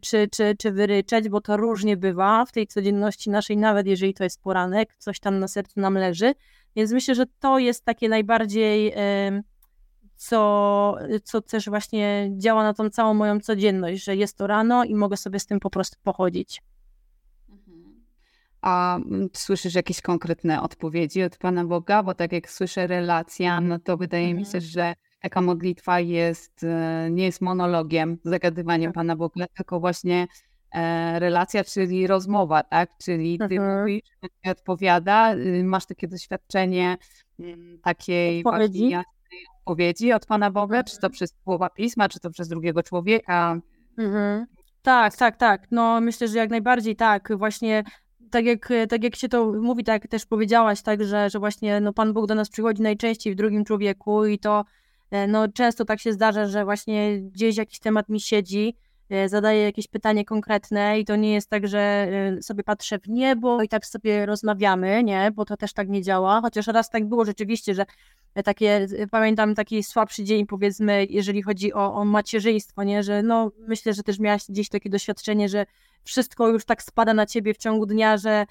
[0.00, 4.24] czy, czy, czy wyryczeć, bo to różnie bywa w tej codzienności naszej, nawet jeżeli to
[4.24, 6.34] jest poranek, coś tam na sercu nam leży.
[6.76, 8.94] Więc myślę, że to jest takie najbardziej,
[10.16, 14.94] co, co też właśnie działa na tą całą moją codzienność, że jest to rano i
[14.94, 16.62] mogę sobie z tym po prostu pochodzić.
[17.48, 18.04] Mhm.
[18.60, 18.98] A
[19.32, 22.02] słyszysz jakieś konkretne odpowiedzi od Pana Boga?
[22.02, 24.38] Bo tak jak słyszę relacja, no to wydaje mhm.
[24.38, 28.94] mi się, że taka modlitwa jest, e, nie jest monologiem, zagadywaniem tak.
[28.94, 30.26] Pana Boga, tylko właśnie
[30.74, 32.90] e, relacja, czyli rozmowa, tak?
[33.04, 33.80] Czyli ty mhm.
[33.80, 34.02] mówisz,
[34.46, 36.96] odpowiada, y, masz takie doświadczenie
[37.40, 38.96] mm, takiej odpowiedzi.
[39.60, 43.60] odpowiedzi od Pana Boga, czy to przez słowa pisma, czy to przez drugiego człowieka.
[43.98, 44.46] Mhm.
[44.82, 45.66] Tak, tak, tak.
[45.70, 47.36] No myślę, że jak najbardziej tak.
[47.36, 47.84] Właśnie
[48.30, 51.80] tak jak, tak jak się to mówi, tak jak też powiedziałaś, tak, że, że właśnie
[51.80, 54.64] no, Pan Bóg do nas przychodzi najczęściej w drugim człowieku i to
[55.28, 58.76] no często tak się zdarza, że właśnie gdzieś jakiś temat mi siedzi,
[59.10, 61.78] e, zadaję jakieś pytanie konkretne i to nie jest tak, że
[62.38, 66.02] e, sobie patrzę w niebo i tak sobie rozmawiamy, nie, bo to też tak nie
[66.02, 67.86] działa, chociaż raz tak było rzeczywiście, że
[68.44, 73.94] takie, pamiętam taki słabszy dzień powiedzmy, jeżeli chodzi o, o macierzyństwo, nie, że no myślę,
[73.94, 75.66] że też miałaś gdzieś takie doświadczenie, że
[76.04, 78.46] wszystko już tak spada na ciebie w ciągu dnia, że E,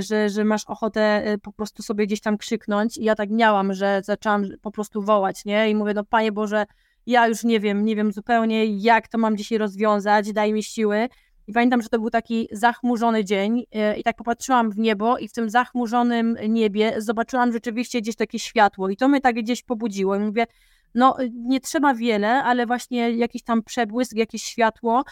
[0.00, 3.74] że, że masz ochotę e, po prostu sobie gdzieś tam krzyknąć i ja tak miałam,
[3.74, 5.70] że zaczęłam po prostu wołać, nie?
[5.70, 6.66] I mówię, no Panie Boże,
[7.06, 11.08] ja już nie wiem, nie wiem zupełnie jak to mam dzisiaj rozwiązać, daj mi siły.
[11.46, 15.28] I pamiętam, że to był taki zachmurzony dzień e, i tak popatrzyłam w niebo i
[15.28, 20.16] w tym zachmurzonym niebie zobaczyłam rzeczywiście gdzieś takie światło i to mnie tak gdzieś pobudziło
[20.16, 20.46] i mówię,
[20.94, 25.04] no nie trzeba wiele, ale właśnie jakiś tam przebłysk, jakieś światło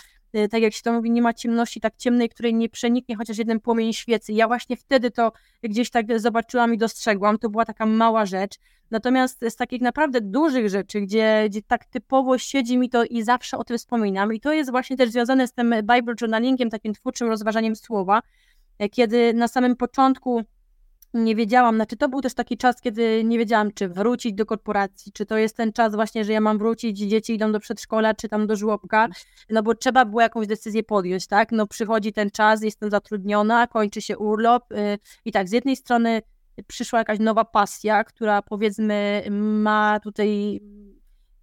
[0.51, 3.61] tak jak się to mówi, nie ma ciemności tak ciemnej, której nie przeniknie chociaż jeden
[3.61, 4.33] płomień świecy.
[4.33, 8.59] Ja właśnie wtedy to gdzieś tak zobaczyłam i dostrzegłam, to była taka mała rzecz.
[8.91, 13.59] Natomiast z takich naprawdę dużych rzeczy, gdzie, gdzie tak typowo siedzi mi to i zawsze
[13.59, 17.29] o tym wspominam, i to jest właśnie też związane z tym Bible journalingiem, takim twórczym
[17.29, 18.23] rozważaniem słowa,
[18.79, 20.45] e, kiedy na samym początku
[21.15, 25.13] nie wiedziałam, znaczy to był też taki czas, kiedy nie wiedziałam, czy wrócić do korporacji,
[25.13, 28.29] czy to jest ten czas właśnie, że ja mam wrócić, dzieci idą do przedszkola, czy
[28.29, 29.09] tam do żłobka,
[29.51, 34.03] no bo trzeba było jakąś decyzję podjąć, tak, no przychodzi ten czas, jestem zatrudniona, kończy
[34.03, 36.23] się urlop yy, i tak, z jednej strony
[36.67, 40.61] przyszła jakaś nowa pasja, która powiedzmy ma tutaj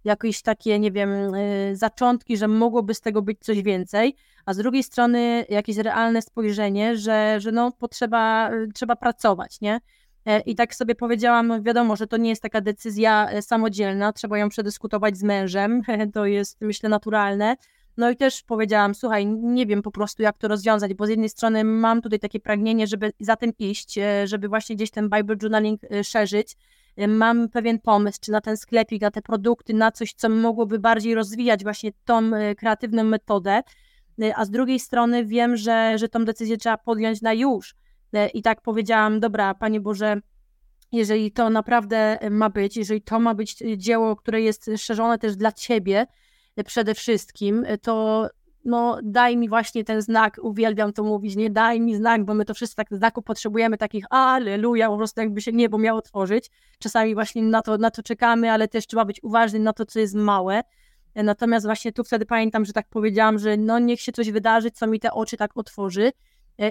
[0.08, 4.16] jakieś takie, nie wiem, y, zaczątki, że mogłoby z tego być coś więcej,
[4.46, 9.80] a z drugiej strony jakieś realne spojrzenie, że, że no potrzeba, y, trzeba pracować, nie?
[10.28, 14.38] E, I tak sobie powiedziałam, wiadomo, że to nie jest taka decyzja e, samodzielna, trzeba
[14.38, 15.82] ją przedyskutować z mężem,
[16.14, 17.56] to jest myślę naturalne.
[17.96, 21.28] No i też powiedziałam, słuchaj, nie wiem po prostu jak to rozwiązać, bo z jednej
[21.28, 25.36] strony mam tutaj takie pragnienie, żeby za tym iść, e, żeby właśnie gdzieś ten Bible
[25.42, 26.56] Journaling szerzyć,
[27.06, 31.14] mam pewien pomysł, czy na ten sklepik, na te produkty, na coś, co mogłoby bardziej
[31.14, 33.62] rozwijać właśnie tą e, kreatywną metodę,
[34.22, 37.74] e, a z drugiej strony wiem, że, że tą decyzję trzeba podjąć na już.
[38.12, 40.20] E, I tak powiedziałam, dobra, Panie Boże,
[40.92, 45.52] jeżeli to naprawdę ma być, jeżeli to ma być dzieło, które jest szerzone też dla
[45.52, 46.06] Ciebie
[46.64, 48.26] przede wszystkim, to
[48.64, 52.44] no daj mi właśnie ten znak, uwielbiam to mówić, nie daj mi znak, bo my
[52.44, 56.50] to wszyscy tak znaku potrzebujemy, takich aleluja, po prostu jakby się niebo miało otworzyć.
[56.78, 60.00] Czasami właśnie na to, na to czekamy, ale też trzeba być uważny na to, co
[60.00, 60.60] jest małe.
[61.14, 64.86] Natomiast właśnie tu wtedy pamiętam, że tak powiedziałam, że no niech się coś wydarzy, co
[64.86, 66.12] mi te oczy tak otworzy.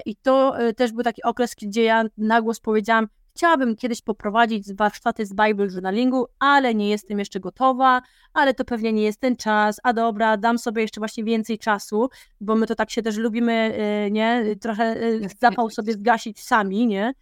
[0.06, 4.74] I to e, też był taki okres, gdzie ja na głos powiedziałam, Chciałabym kiedyś poprowadzić
[4.74, 8.02] warsztaty z Bible journalingu, ale nie jestem jeszcze gotowa,
[8.34, 12.10] ale to pewnie nie jest ten czas, a dobra, dam sobie jeszcze właśnie więcej czasu,
[12.42, 16.88] bo my to tak się też lubimy, y, nie, trochę y, zapał sobie zgasić sami,
[16.88, 17.14] nie,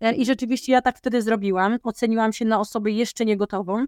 [0.00, 3.84] e, i rzeczywiście ja tak wtedy zrobiłam, oceniłam się na osobę jeszcze niegotową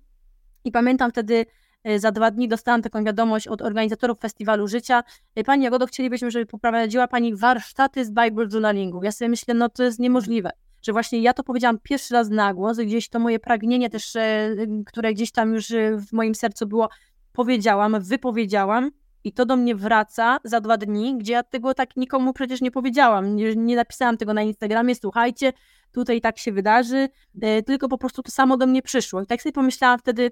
[0.64, 1.46] i pamiętam wtedy,
[1.88, 5.02] y, za dwa dni dostałam taką wiadomość od organizatorów Festiwalu Życia.
[5.46, 9.02] Pani Jagodo, chcielibyśmy, żeby poprowadziła Pani warsztaty z Bible Journalingu.
[9.02, 10.50] Ja sobie myślę, no to jest niemożliwe
[10.86, 14.56] że właśnie ja to powiedziałam pierwszy raz na głos, gdzieś to moje pragnienie też, e,
[14.86, 16.88] które gdzieś tam już e, w moim sercu było,
[17.32, 18.90] powiedziałam, wypowiedziałam
[19.24, 22.70] I to do mnie wraca za dwa dni, gdzie ja tego tak nikomu przecież nie
[22.70, 23.36] powiedziałam.
[23.36, 25.52] Nie, nie napisałam tego na Instagramie, słuchajcie,
[25.92, 27.08] tutaj tak się wydarzy,
[27.42, 29.22] e, tylko po prostu to samo do mnie przyszło.
[29.22, 30.30] I tak sobie pomyślałam wtedy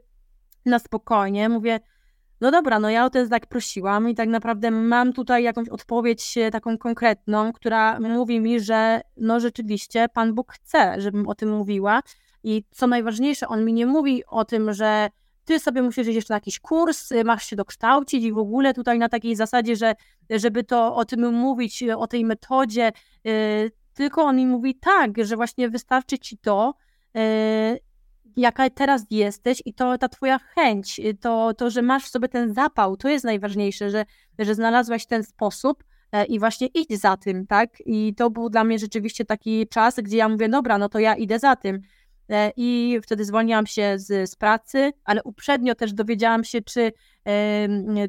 [0.66, 1.80] na spokojnie, mówię,
[2.42, 6.38] no dobra, no ja o ten znak prosiłam i tak naprawdę mam tutaj jakąś odpowiedź
[6.38, 11.56] e, taką konkretną, która mówi mi, że no rzeczywiście Pan Bóg chce, żebym o tym
[11.56, 12.02] mówiła.
[12.44, 15.10] I co najważniejsze, on mi nie mówi o tym, że
[15.44, 18.74] ty sobie musisz iść jeszcze na jakiś kurs, y, masz się dokształcić i w ogóle
[18.74, 19.94] tutaj na takiej zasadzie, że
[20.30, 22.92] żeby to o tym mówić, o tej metodzie,
[23.94, 26.74] tylko on mi mówi tak, że właśnie wystarczy ci to,
[28.36, 32.54] jaka teraz jesteś i to ta twoja chęć, to, to, że masz w sobie ten
[32.54, 34.04] zapał, to jest najważniejsze, że,
[34.38, 37.70] że znalazłaś ten sposób e, i właśnie idź za tym, tak?
[37.86, 41.14] I to był dla mnie rzeczywiście taki czas, gdzie ja mówię, dobra, no to ja
[41.14, 41.80] idę za tym.
[42.30, 46.92] E, i wtedy zwolniłam się z, z pracy, ale uprzednio też dowiedziałam się, czy,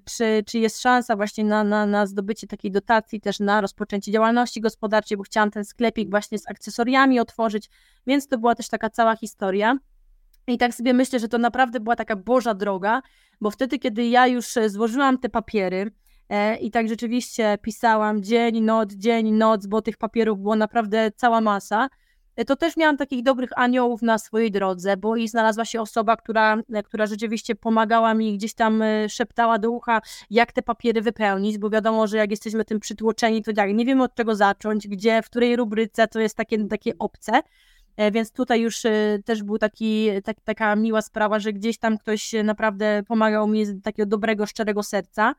[0.05, 4.62] czy, czy jest szansa właśnie na, na, na zdobycie takiej dotacji, też na rozpoczęcie działalności
[4.62, 7.69] gospodarczej, bo chciałam ten sklepik właśnie z akcesoriami otworzyć,
[8.07, 9.77] więc to była też taka cała historia.
[10.47, 13.01] I tak sobie myślę, że to naprawdę była taka boża droga,
[13.41, 15.91] bo wtedy, kiedy ja już złożyłam te papiery,
[16.29, 21.41] e, i tak rzeczywiście pisałam dzień, noc, dzień, noc, bo tych papierów było naprawdę cała
[21.41, 21.88] masa
[22.47, 26.58] to też miałam takich dobrych aniołów na swojej drodze, bo i znalazła się osoba, która,
[26.86, 31.69] która rzeczywiście pomagała mi, gdzieś tam e, szeptała do ucha, jak te papiery wypełnić, bo
[31.69, 35.29] wiadomo, że jak jesteśmy tym przytłoczeni, to jak nie wiemy od czego zacząć, gdzie, w
[35.29, 37.41] której rubryce, to jest takie, takie obce.
[37.97, 41.97] E, więc tutaj już e, też był taki, tak, taka miła sprawa, że gdzieś tam
[41.97, 45.36] ktoś naprawdę pomagał mi z takiego dobrego, szczerego serca.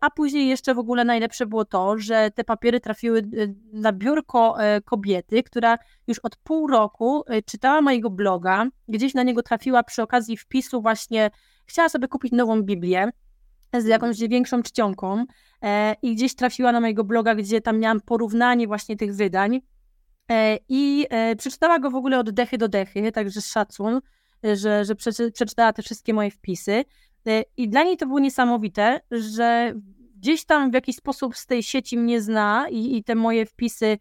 [0.00, 3.22] A później jeszcze w ogóle najlepsze było to, że te papiery trafiły
[3.72, 9.82] na biurko kobiety, która już od pół roku czytała mojego bloga, gdzieś na niego trafiła
[9.82, 11.30] przy okazji wpisu właśnie,
[11.66, 13.10] chciała sobie kupić nową Biblię
[13.80, 15.24] z jakąś większą czcionką
[15.62, 19.60] e, i gdzieś trafiła na mojego bloga, gdzie tam miałam porównanie właśnie tych wydań e,
[20.68, 24.00] i e, przeczytała go w ogóle od dechy do dechy, także szacun,
[24.54, 24.94] że, że
[25.32, 26.84] przeczytała te wszystkie moje wpisy.
[27.56, 29.74] I dla niej to było niesamowite, że
[30.16, 33.98] gdzieś tam w jakiś sposób z tej sieci mnie zna i, i te moje wpisy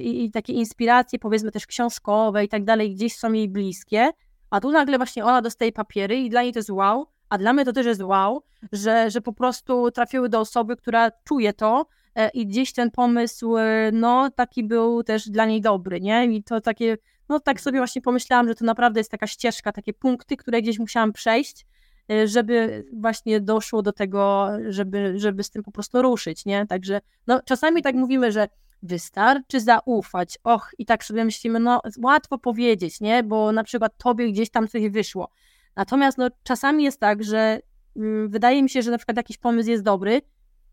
[0.00, 4.10] i takie inspiracje, powiedzmy też książkowe i tak dalej, gdzieś są jej bliskie,
[4.50, 7.52] a tu nagle właśnie ona dostaje papiery i dla niej to jest wow, a dla
[7.52, 8.42] mnie to też jest wow,
[8.72, 11.86] że, że po prostu trafiły do osoby, która czuje to
[12.34, 16.26] i gdzieś ten pomysł, yy, no taki był też dla niej dobry, nie?
[16.26, 16.96] I to takie,
[17.28, 20.78] no tak sobie właśnie pomyślałam, że to naprawdę jest taka ścieżka, takie punkty, które gdzieś
[20.78, 21.66] musiałam przejść,
[22.12, 26.66] Y, żeby właśnie doszło do tego, żeby, żeby z tym po prostu ruszyć, nie?
[26.66, 28.48] Także no, czasami tak mówimy, że
[28.82, 30.38] wystarczy zaufać.
[30.44, 33.22] Och, i tak sobie myślimy, no łatwo powiedzieć, nie?
[33.22, 35.30] Bo na przykład tobie gdzieś tam coś wyszło.
[35.76, 37.60] Natomiast no, czasami jest tak, że
[37.96, 40.22] mm, wydaje mi się, że na przykład jakiś pomysł jest dobry,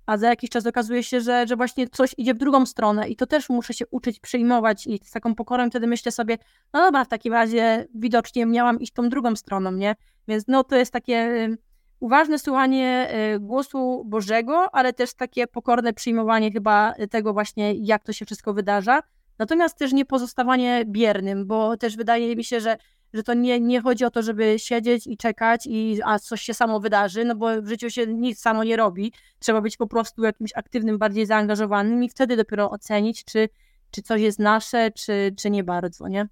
[0.06, 3.16] a za jakiś czas okazuje się, że, że właśnie coś idzie w drugą stronę i
[3.16, 6.38] to też muszę się uczyć przyjmować i z taką pokorą wtedy myślę sobie,
[6.74, 9.96] no dobra, w takim razie widocznie miałam iść tą drugą stroną, nie?
[10.28, 11.58] Więc no to jest takie y,
[12.00, 18.13] uważne słuchanie y, głosu Bożego, ale też takie pokorne przyjmowanie chyba tego właśnie, jak to
[18.13, 19.02] się wszystko wydarza.
[19.39, 22.78] Natomiast też nie pozostawanie biernym, bo też wydaje mi się, że
[23.13, 26.54] że to nie, nie chodzi o to, żeby siedzieć i czekać, i, a coś się
[26.54, 29.13] samo wydarzy, no bo w życiu się nic samo nie robi.
[29.39, 33.49] Trzeba być po prostu jakimś aktywnym, bardziej zaangażowanym i wtedy dopiero ocenić, czy,
[33.91, 36.28] czy coś jest nasze, czy, czy nie bardzo, nie?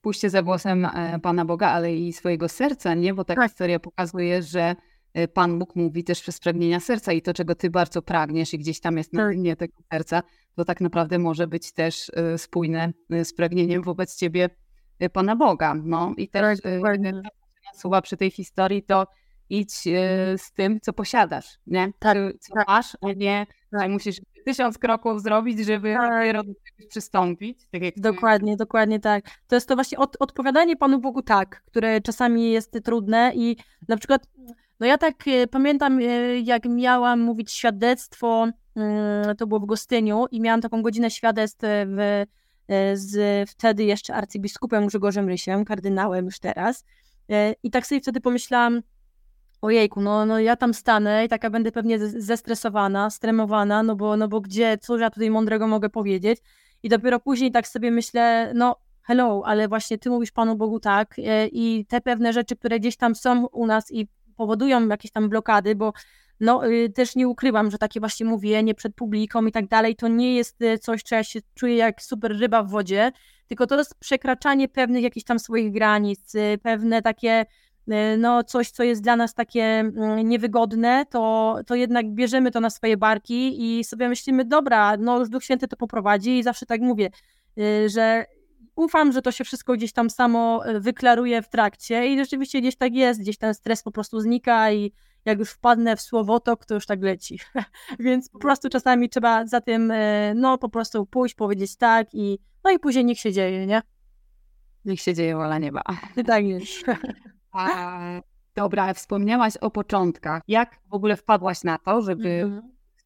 [0.00, 3.14] Pójście za głosem e, Pana Boga, ale i swojego serca, nie?
[3.14, 3.48] Bo ta tak.
[3.48, 4.76] historia pokazuje, że
[5.14, 8.58] e, Pan Bóg mówi też przez pragnienia serca i to, czego ty bardzo pragniesz i
[8.58, 10.22] gdzieś tam jest na dnie tego serca,
[10.56, 12.92] to tak naprawdę może być też e, spójne
[13.24, 14.50] z pragnieniem wobec ciebie
[15.12, 15.74] Pana Boga.
[15.74, 17.00] No i też tak,
[17.74, 19.06] słowa przy tej historii to
[19.50, 21.92] idź y, z tym, co posiadasz, nie?
[21.98, 22.68] Tak, co tak.
[22.68, 23.90] masz, a nie tak.
[23.90, 26.36] musisz tysiąc kroków zrobić, żeby tak.
[26.88, 27.58] przystąpić.
[27.70, 28.56] Tak dokładnie, ty...
[28.56, 29.24] dokładnie tak.
[29.48, 33.56] To jest to właśnie od, odpowiadanie Panu Bogu tak, które czasami jest trudne i
[33.88, 34.26] na przykład,
[34.80, 36.00] no ja tak y, pamiętam,
[36.42, 38.46] jak miałam mówić świadectwo,
[39.38, 42.24] to było w Gostyniu i miałam taką godzinę świadectw w
[42.94, 46.84] z wtedy jeszcze arcybiskupem Grzegorzem Rysiem, kardynałem już teraz.
[47.30, 48.82] E, I tak sobie wtedy pomyślałam,
[49.62, 54.28] ojejku, no, no ja tam stanę i taka będę pewnie zestresowana, stremowana, no bo, no
[54.28, 56.38] bo gdzie, co ja tutaj mądrego mogę powiedzieć?
[56.82, 61.18] I dopiero później tak sobie myślę, no hello, ale właśnie ty mówisz Panu Bogu tak
[61.18, 65.28] e, i te pewne rzeczy, które gdzieś tam są u nas i powodują jakieś tam
[65.28, 65.92] blokady, bo
[66.40, 70.08] no y, też nie ukrywam, że takie właśnie mówienie przed publiką i tak dalej, to
[70.08, 73.12] nie jest y, coś, co ja się czuję jak super ryba w wodzie,
[73.46, 77.44] tylko to jest przekraczanie pewnych jakichś tam swoich granic, y, pewne takie
[78.18, 82.70] no coś, co jest dla nas takie mm, niewygodne, to, to jednak bierzemy to na
[82.70, 86.80] swoje barki i sobie myślimy, dobra, no już Duch Święty to poprowadzi i zawsze tak
[86.80, 87.10] mówię,
[87.86, 88.24] że
[88.76, 92.94] ufam, że to się wszystko gdzieś tam samo wyklaruje w trakcie i rzeczywiście gdzieś tak
[92.94, 94.92] jest, gdzieś ten stres po prostu znika i
[95.24, 97.40] jak już wpadnę w słowotok, to już tak leci.
[98.00, 99.92] Więc po prostu czasami trzeba za tym,
[100.34, 103.82] no po prostu pójść, powiedzieć tak i no i później niech się dzieje, nie?
[104.84, 105.82] Niech się dzieje wola nieba.
[106.26, 106.84] Tak jest.
[107.52, 107.98] A,
[108.54, 110.42] dobra, wspomniałaś o początkach.
[110.48, 112.28] Jak w ogóle wpadłaś na to, żeby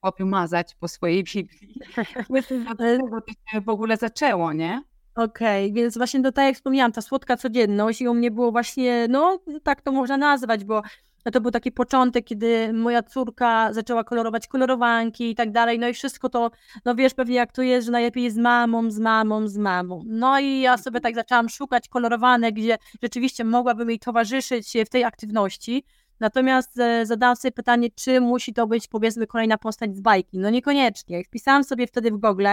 [0.02, 0.28] mhm.
[0.28, 1.74] mazać po swojej Biblii?
[2.64, 4.83] Dlaczego to się w ogóle zaczęło, nie?
[5.14, 8.52] Okej, okay, więc właśnie to tak jak wspomniałam, ta słodka codzienność i u mnie było
[8.52, 10.83] właśnie, no tak to można nazwać, bo
[11.24, 15.88] no to był taki początek, kiedy moja córka zaczęła kolorować kolorowanki i tak dalej, no
[15.88, 16.50] i wszystko to,
[16.85, 20.02] no wiesz pewnie jak to jest, że najlepiej z mamą, z mamą, z mamą.
[20.07, 25.04] No i ja sobie tak zaczęłam szukać kolorowanek, gdzie rzeczywiście mogłabym jej towarzyszyć w tej
[25.04, 25.85] aktywności,
[26.20, 30.38] Natomiast e, zadałam sobie pytanie, czy musi to być powiedzmy kolejna postać z bajki.
[30.38, 31.24] No niekoniecznie.
[31.24, 32.46] Wpisałam sobie wtedy w Google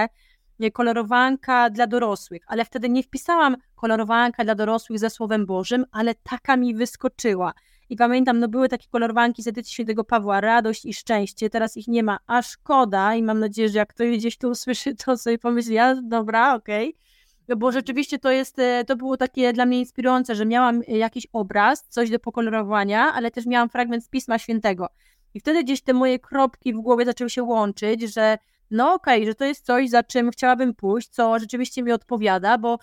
[0.73, 6.57] kolorowanka dla dorosłych, ale wtedy nie wpisałam kolorowanka dla dorosłych ze Słowem Bożym, ale taka
[6.57, 7.53] mi wyskoczyła.
[7.89, 11.87] I pamiętam, no były takie kolorowanki z edycji świętego Pawła, radość i szczęście, teraz ich
[11.87, 15.37] nie ma, a szkoda i mam nadzieję, że jak ktoś gdzieś tu usłyszy, to sobie
[15.37, 16.89] pomyśli, ja, dobra, okej.
[16.89, 17.05] Okay.
[17.47, 21.27] No bo rzeczywiście to jest, e, to było takie dla mnie inspirujące, że miałam jakiś
[21.33, 24.87] obraz, coś do pokolorowania, ale też miałam fragment z Pisma Świętego.
[25.33, 28.37] I wtedy gdzieś te moje kropki w głowie zaczęły się łączyć, że
[28.71, 32.57] no okej, okay, że to jest coś, za czym chciałabym pójść, co rzeczywiście mi odpowiada,
[32.57, 32.79] bo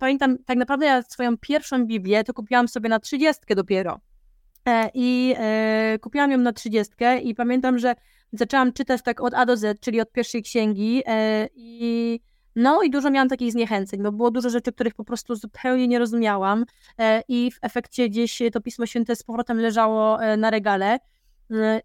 [0.00, 4.00] pamiętam, tak naprawdę ja swoją pierwszą Biblię to kupiłam sobie na trzydziestkę dopiero.
[4.68, 7.94] E, I e, kupiłam ją na trzydziestkę i pamiętam, że
[8.32, 12.20] zaczęłam czytać tak od A do Z, czyli od pierwszej księgi e, i
[12.56, 15.98] no i dużo miałam takich zniechęceń, bo było dużo rzeczy, których po prostu zupełnie nie
[15.98, 16.64] rozumiałam
[17.28, 20.98] i w efekcie gdzieś to Pismo Święte z powrotem leżało na regale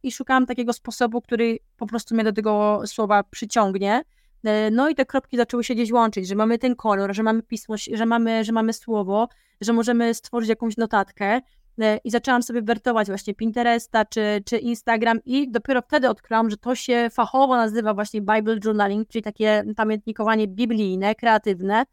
[0.03, 4.01] i szukałam takiego sposobu, który po prostu mnie do tego słowa przyciągnie.
[4.47, 7.43] E, no i te kropki zaczęły się gdzieś łączyć, że mamy ten kolor, że mamy
[7.43, 9.27] pismo, że mamy, że mamy słowo,
[9.61, 11.41] że możemy stworzyć jakąś notatkę.
[11.81, 16.57] E, I zaczęłam sobie wertować właśnie Pinteresta czy, czy Instagram i dopiero wtedy odkryłam, że
[16.57, 21.83] to się fachowo nazywa właśnie Bible Journaling, czyli takie pamiętnikowanie biblijne, kreatywne.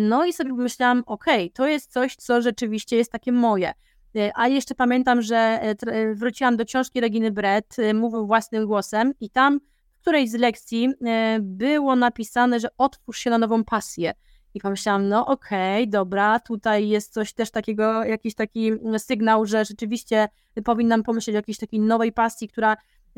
[0.00, 3.72] No i sobie pomyślałam, okej, okay, to jest coś, co rzeczywiście jest takie moje.
[4.16, 9.12] E, a jeszcze pamiętam, że e, e, wróciłam do książki Reginy Brett, mówił własnym głosem
[9.20, 9.60] i tam
[10.06, 10.92] którejś z lekcji
[11.40, 14.14] było napisane, że otwórz się na nową pasję.
[14.54, 19.64] I pomyślałam, no okej, okay, dobra, tutaj jest coś też takiego, jakiś taki sygnał, że
[19.64, 20.28] rzeczywiście
[20.64, 22.76] powinnam pomyśleć o jakiejś takiej nowej pasji, która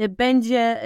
[0.09, 0.81] będzie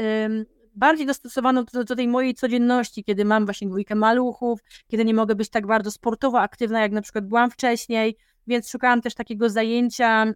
[0.75, 5.35] bardziej dostosowana do, do, tej mojej codzienności, kiedy mam właśnie dwójkę maluchów, kiedy nie mogę
[5.35, 10.27] być tak bardzo sportowo aktywna, jak na przykład byłam wcześniej, więc szukałam też takiego zajęcia
[10.27, 10.35] y,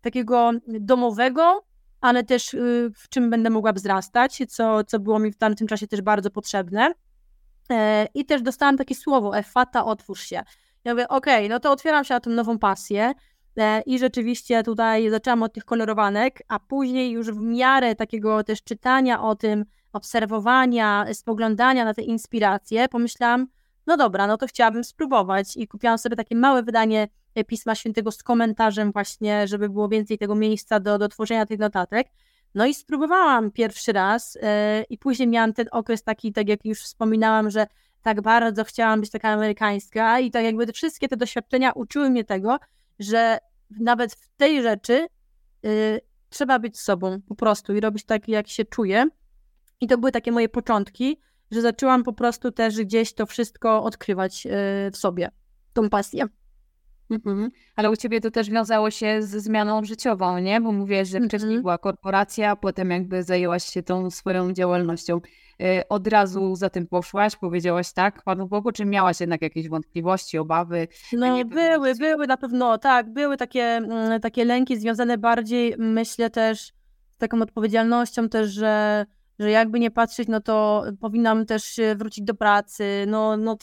[0.00, 1.69] takiego domowego,
[2.00, 5.86] ale też y, w czym będę mogła wzrastać, co, co było mi w tamtym czasie
[5.86, 6.94] też bardzo potrzebne.
[7.70, 10.42] E, I też dostałam takie słowo, efata, otwórz się.
[10.84, 13.12] Ja mówię, okej, okay, no to otwieram się na tą nową pasję
[13.56, 18.62] e, i rzeczywiście tutaj zaczęłam od tych kolorowanek, a później już w miarę takiego też
[18.62, 23.46] czytania o tym, obserwowania, spoglądania na te inspiracje, pomyślałam,
[23.90, 28.10] no dobra, no to chciałabym spróbować i kupiłam sobie takie małe wydanie e, Pisma Świętego
[28.12, 32.08] z komentarzem właśnie, żeby było więcej tego miejsca do, do tworzenia tych notatek.
[32.54, 34.42] No i spróbowałam pierwszy raz yy,
[34.90, 37.66] i później miałam ten okres taki, tak jak już wspominałam, że
[38.02, 42.24] tak bardzo chciałam być taka amerykańska i tak jakby te wszystkie te doświadczenia uczyły mnie
[42.24, 42.58] tego,
[42.98, 43.38] że
[43.80, 45.06] nawet w tej rzeczy
[45.62, 49.06] yy, trzeba być sobą po prostu i robić tak, jak się czuję.
[49.80, 51.20] I to były takie moje początki
[51.50, 54.50] że zaczęłam po prostu też gdzieś to wszystko odkrywać e,
[54.92, 55.30] w sobie,
[55.72, 56.26] tą pasję.
[57.10, 57.50] Mhm.
[57.76, 60.60] Ale u ciebie to też wiązało się ze zmianą życiową, nie?
[60.60, 61.62] Bo mówię, że wcześniej mhm.
[61.62, 65.20] była korporacja, potem jakby zajęłaś się tą swoją działalnością.
[65.60, 70.38] E, od razu za tym poszłaś, powiedziałaś tak Panu Bogu, czy miałaś jednak jakieś wątpliwości,
[70.38, 70.88] obawy?
[71.12, 76.72] No były, były na pewno, tak, były takie, mm, takie lęki związane bardziej, myślę też
[77.10, 79.06] z taką odpowiedzialnością też, że
[79.40, 83.58] że jakby nie patrzeć, no to powinnam też wrócić do pracy, no, no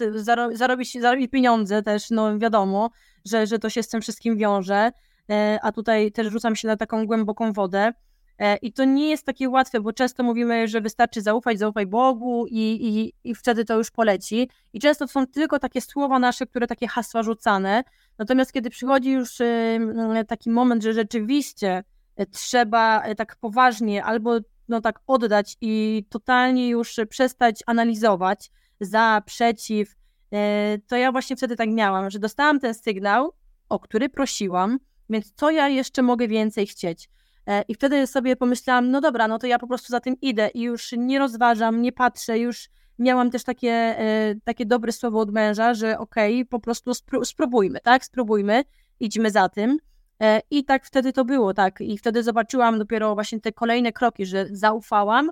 [0.52, 2.90] zarobić, zarobić pieniądze też, no wiadomo,
[3.26, 4.92] że, że to się z tym wszystkim wiąże,
[5.30, 7.94] e, a tutaj też rzucam się na taką głęboką wodę.
[8.40, 12.46] E, I to nie jest takie łatwe, bo często mówimy, że wystarczy zaufać, zaufaj Bogu
[12.48, 14.50] i, i, i wtedy to już poleci.
[14.74, 17.84] I często to są tylko takie słowa nasze, które takie hasła rzucane.
[18.18, 19.38] Natomiast kiedy przychodzi już
[20.28, 21.84] taki moment, że rzeczywiście
[22.16, 29.96] e, trzeba tak poważnie albo no tak oddać i totalnie już przestać analizować za, przeciw,
[30.34, 33.34] e, to ja właśnie wtedy tak miałam, że dostałam ten sygnał
[33.70, 37.10] o który prosiłam, więc co ja jeszcze mogę więcej chcieć?
[37.48, 40.50] E, I wtedy sobie pomyślałam, no dobra, no to ja po prostu za tym idę
[40.54, 45.32] i już nie rozważam, nie patrzę, już miałam też takie, e, takie dobre słowo od
[45.32, 46.92] męża, że okej, okay, po prostu
[47.24, 48.64] spróbujmy, tak, spróbujmy,
[49.00, 49.78] idźmy za tym.
[50.22, 51.82] E, I tak wtedy to było, tak.
[51.82, 55.32] I wtedy zobaczyłam dopiero właśnie te kolejne kroki, że zaufałam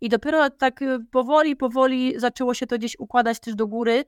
[0.00, 4.04] i dopiero tak powoli, powoli zaczęło się to gdzieś układać też do góry,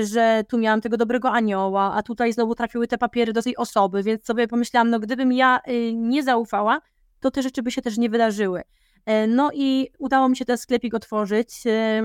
[0.00, 4.02] że tu miałam tego dobrego anioła, a tutaj znowu trafiły te papiery do tej osoby,
[4.02, 5.60] więc sobie pomyślałam, no gdybym ja
[5.94, 6.80] nie zaufała,
[7.20, 8.62] to te rzeczy by się też nie wydarzyły.
[9.06, 12.02] E, no i udało mi się ten sklepik otworzyć e,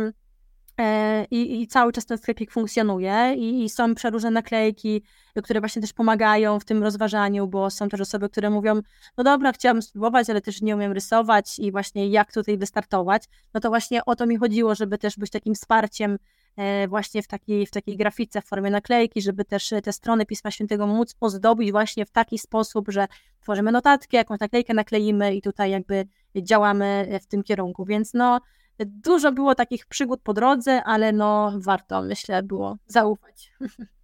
[1.32, 5.04] i, i cały czas ten sklepik funkcjonuje i, i, są przeróżne naklejki,
[5.44, 8.82] które właśnie też pomagają w tym rozważaniu, bo są też osoby, które mówią,
[9.18, 13.24] no dobra, chciałabym spróbować, ale też nie umiem rysować i właśnie jak tutaj wystartować.
[13.54, 16.18] No to właśnie o to mi chodziło, żeby też być takim wsparciem
[16.58, 20.52] E, właśnie w takiej, w takiej grafice, w formie naklejki, żeby też te strony Pisma
[20.52, 23.08] Świętego móc ozdobić właśnie w taki sposób, że
[23.40, 28.40] tworzymy notatki, jakąś naklejkę nakleimy i tutaj jakby działamy w tym kierunku, więc no
[28.86, 33.52] dużo było takich przygód po drodze, ale no warto, myślę, było zaufać.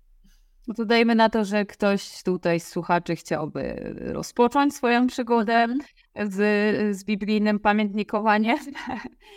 [0.68, 5.82] No to dajmy na to, że ktoś tutaj z słuchaczy chciałby rozpocząć swoją przygodę mhm.
[6.32, 8.58] z, z biblijnym pamiętnikowaniem.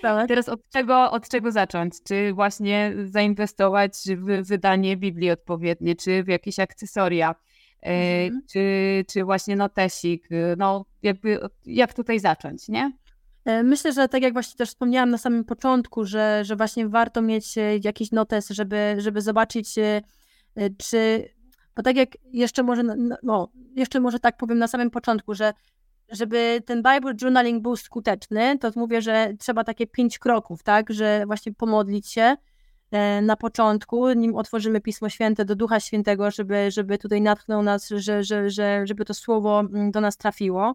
[0.02, 0.28] Tak.
[0.28, 1.94] Teraz od czego, od czego zacząć?
[2.02, 7.34] Czy właśnie zainwestować w wydanie Biblii odpowiednie, czy w jakieś akcesoria,
[7.82, 8.42] e, mhm.
[8.52, 10.28] czy, czy właśnie notesik?
[10.56, 12.92] No jakby, jak tutaj zacząć, nie?
[13.46, 17.22] E, myślę, że tak jak właśnie też wspomniałam na samym początku, że, że właśnie warto
[17.22, 19.74] mieć e, jakiś notes, żeby, żeby zobaczyć
[20.60, 21.28] Y, czy,
[21.76, 22.82] bo tak jak jeszcze może,
[23.22, 25.52] no, jeszcze może tak powiem na samym początku, że
[26.08, 31.22] żeby ten Bible Journaling był skuteczny, to mówię, że trzeba takie pięć kroków, tak, że
[31.26, 32.36] właśnie pomodlić się
[32.90, 37.88] e, na początku, nim otworzymy Pismo Święte do Ducha Świętego, żeby, żeby tutaj natchnął nas,
[37.88, 40.74] że, że, że, żeby to słowo mm, do nas trafiło.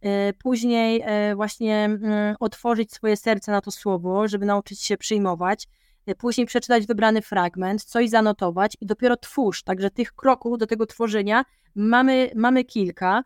[0.00, 5.68] E, później e, właśnie mm, otworzyć swoje serce na to słowo, żeby nauczyć się przyjmować.
[6.06, 9.62] E, później przeczytać wybrany fragment, coś zanotować i dopiero twórz.
[9.62, 11.44] Także tych kroków do tego tworzenia
[11.74, 13.22] mamy, mamy kilka.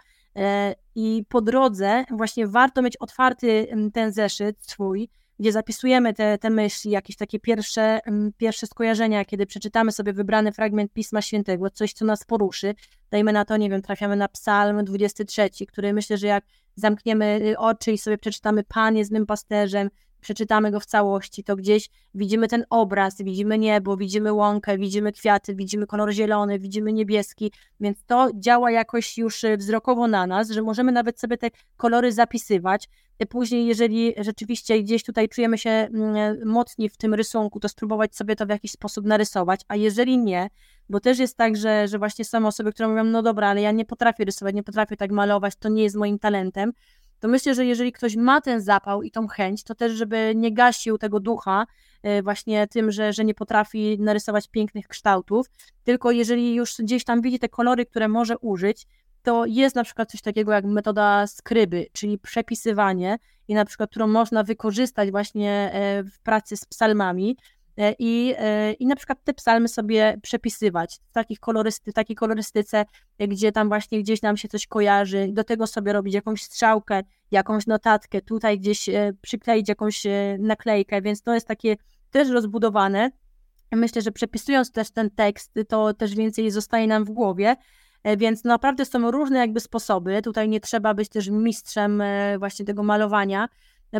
[0.94, 5.08] I po drodze właśnie warto mieć otwarty ten zeszyt swój,
[5.38, 8.00] gdzie zapisujemy te, te myśli, jakieś takie pierwsze,
[8.36, 12.74] pierwsze skojarzenia, kiedy przeczytamy sobie wybrany fragment Pisma Świętego, coś, co nas poruszy.
[13.10, 17.58] Dajmy na to, nie wiem, trafiamy na Psalm 23, który myślę, że jak zamkniemy y,
[17.58, 19.90] oczy i sobie przeczytamy Pan jest mym pasterzem,
[20.22, 25.54] przeczytamy go w całości, to gdzieś widzimy ten obraz, widzimy niebo, widzimy łąkę, widzimy kwiaty,
[25.54, 30.62] widzimy kolor zielony, widzimy niebieski, więc to działa jakoś już y, wzrokowo na nas, że
[30.62, 32.88] możemy nawet sobie te kolory zapisywać.
[33.28, 38.36] Później, jeżeli rzeczywiście gdzieś tutaj czujemy się mm, mocniej w tym rysunku, to spróbować sobie
[38.36, 40.48] to w jakiś sposób narysować, a jeżeli nie,
[40.88, 43.72] bo też jest tak, że, że właśnie są osoby, które mówią, no dobra, ale ja
[43.72, 46.72] nie potrafię rysować, nie potrafię tak malować, to nie jest moim talentem,
[47.22, 50.54] to myślę, że jeżeli ktoś ma ten zapał i tą chęć, to też, żeby nie
[50.54, 51.66] gasił tego ducha
[52.02, 55.46] e, właśnie tym, że, że nie potrafi narysować pięknych kształtów,
[55.84, 58.86] tylko jeżeli już gdzieś tam widzi te kolory, które może użyć,
[59.22, 63.18] to jest na przykład coś takiego jak metoda skryby, czyli przepisywanie
[63.48, 67.36] i na przykład, którą można wykorzystać właśnie e, w pracy z psalmami,
[67.98, 72.84] i, e, i na przykład te psalmy sobie przepisywać w takich kolorysty, takiej kolorystyce,
[73.18, 77.66] gdzie tam właśnie gdzieś nam się coś kojarzy, do tego sobie robić jakąś strzałkę, jakąś
[77.66, 80.02] notatkę, tutaj gdzieś e, przykleić jakąś
[80.38, 81.76] naklejkę, więc to jest takie
[82.10, 83.10] też rozbudowane.
[83.72, 87.56] Myślę, że przepisując też ten tekst, to też więcej zostaje nam w głowie,
[88.16, 90.22] więc naprawdę są różne jakby sposoby.
[90.22, 92.02] Tutaj nie trzeba być też mistrzem
[92.38, 93.48] właśnie tego malowania,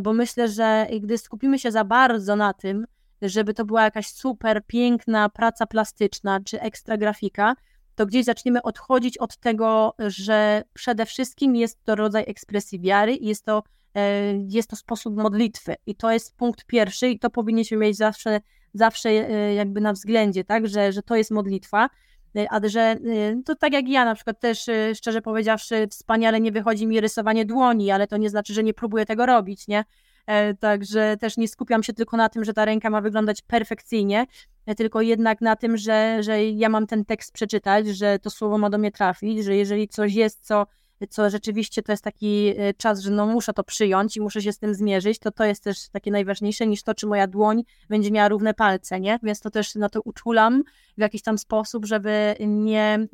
[0.03, 2.87] bo myślę, że gdy skupimy się za bardzo na tym,
[3.23, 7.55] żeby to była jakaś super piękna praca plastyczna czy ekstra grafika,
[7.95, 13.27] to gdzieś zaczniemy odchodzić od tego, że przede wszystkim jest to rodzaj ekspresji wiary i
[13.27, 13.63] jest to,
[13.95, 15.75] e, jest to sposób modlitwy.
[15.87, 18.41] I to jest punkt pierwszy i to powinniśmy mieć zawsze,
[18.75, 21.89] zawsze e, jakby na względzie, tak, że, że to jest modlitwa.
[22.37, 22.97] E, a że
[23.45, 27.91] to tak jak ja na przykład też, szczerze powiedziawszy, wspaniale nie wychodzi mi rysowanie dłoni,
[27.91, 29.85] ale to nie znaczy, że nie próbuję tego robić, nie?
[30.27, 34.27] E, także też nie skupiam się tylko na tym, że ta ręka ma wyglądać perfekcyjnie,
[34.67, 38.59] e, tylko jednak na tym, że, że ja mam ten tekst przeczytać, że to słowo
[38.59, 40.67] ma do mnie trafić, że jeżeli coś jest, co,
[41.11, 44.53] co rzeczywiście to jest taki e, czas, że no muszę to przyjąć i muszę się
[44.53, 48.11] z tym zmierzyć, to to jest też takie najważniejsze niż to, czy moja dłoń będzie
[48.11, 49.19] miała równe palce, nie?
[49.23, 50.63] Więc to też na to uczulam
[50.99, 53.07] w jakiś tam sposób, żeby nie,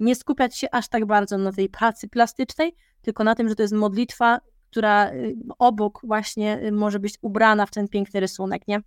[0.00, 3.62] nie skupiać się aż tak bardzo na tej pracy plastycznej, tylko na tym, że to
[3.62, 4.40] jest modlitwa
[4.70, 8.80] która y, obok właśnie y, może być ubrana w ten piękny rysunek, nie?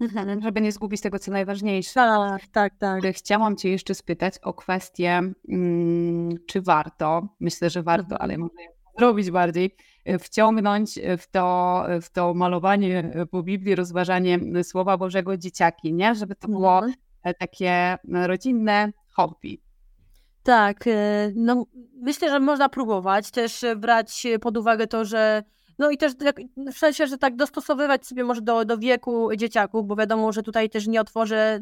[0.00, 0.42] Mhm.
[0.42, 1.94] żeby nie zgubić tego, co najważniejsze.
[1.94, 3.02] Tak, tak, tak.
[3.14, 8.22] Chciałam Cię jeszcze spytać o kwestię, mm, czy warto, myślę, że warto, mhm.
[8.22, 8.54] ale może
[8.98, 15.92] zrobić bardziej, e, wciągnąć w to, w to malowanie po Biblii, rozważanie Słowa Bożego dzieciaki,
[15.92, 16.14] nie?
[16.14, 16.94] Żeby to było mhm.
[17.38, 19.62] takie rodzinne hobby.
[20.42, 20.84] Tak,
[21.34, 25.42] no myślę, że można próbować, też brać pod uwagę to, że
[25.78, 26.12] no i też
[26.74, 30.70] w sensie, że tak dostosowywać sobie może do, do wieku dzieciaków, bo wiadomo, że tutaj
[30.70, 31.60] też nie otworzę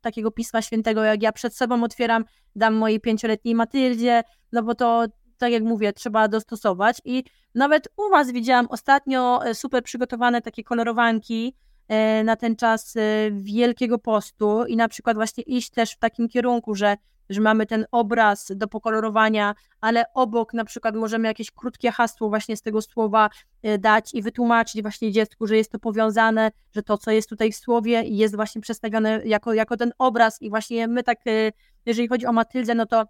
[0.00, 2.24] takiego Pisma Świętego, jak ja przed sobą otwieram,
[2.56, 4.22] dam mojej pięcioletniej Matyldzie,
[4.52, 5.04] no bo to,
[5.38, 7.00] tak jak mówię, trzeba dostosować.
[7.04, 7.24] I
[7.54, 11.54] nawet u Was widziałam ostatnio e, super przygotowane takie kolorowanki
[11.88, 13.00] e, na ten czas e,
[13.30, 16.96] Wielkiego Postu i na przykład właśnie iść też w takim kierunku, że
[17.30, 22.56] że mamy ten obraz do pokolorowania, ale obok na przykład możemy jakieś krótkie hasło właśnie
[22.56, 23.30] z tego słowa
[23.62, 27.52] e, dać i wytłumaczyć właśnie dziecku, że jest to powiązane, że to, co jest tutaj
[27.52, 30.42] w słowie jest właśnie przedstawione jako, jako ten obraz.
[30.42, 31.52] I właśnie my tak, e,
[31.86, 33.04] jeżeli chodzi o Matyldę, no to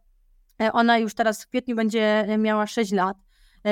[0.63, 3.17] e, ona już teraz w kwietniu będzie miała 6 lat,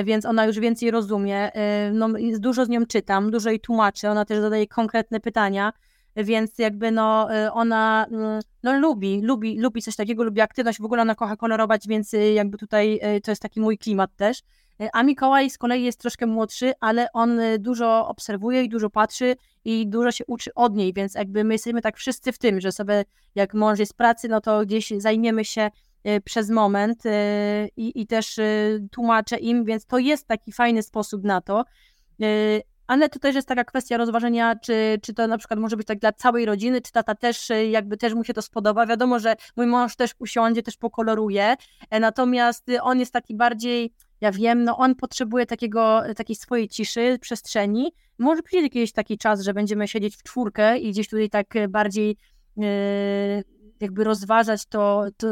[0.04, 1.50] więc ona już więcej rozumie.
[1.92, 5.72] No, dużo z nią czytam, dużo jej tłumaczę, ona też zadaje konkretne pytania,
[6.24, 10.84] więc jakby no y, ona mm, no lubi, lubi, lubi coś takiego, lubi aktywność, w
[10.84, 14.42] ogóle ona kocha kolorować, więc y, jakby tutaj y, to jest taki mój klimat też.
[14.92, 19.86] A Mikołaj z kolei jest troszkę młodszy, ale on dużo obserwuje i dużo patrzy i
[19.88, 23.04] dużo się uczy od niej, więc jakby my jesteśmy tak wszyscy w tym, że sobie
[23.34, 25.70] jak mąż jest pracy, no to gdzieś zajmiemy się
[26.24, 27.02] przez moment
[27.76, 28.40] i, i też
[28.90, 31.64] tłumaczę im, więc to jest taki fajny sposób na to.
[32.86, 35.98] Ale to też jest taka kwestia rozważenia, czy, czy to na przykład może być tak
[35.98, 38.86] dla całej rodziny, czy tata też y, jakby też mu się to spodoba.
[38.86, 41.56] Wiadomo, że mój mąż też usiądzie, też pokoloruje,
[41.90, 46.68] e, natomiast y, on jest taki bardziej, ja wiem, no on potrzebuje takiego, takiej swojej
[46.68, 47.92] ciszy, przestrzeni.
[48.18, 52.16] Może przyjdzie jakiś taki czas, że będziemy siedzieć w czwórkę i gdzieś tutaj tak bardziej
[53.80, 55.26] jakby rozważać to, to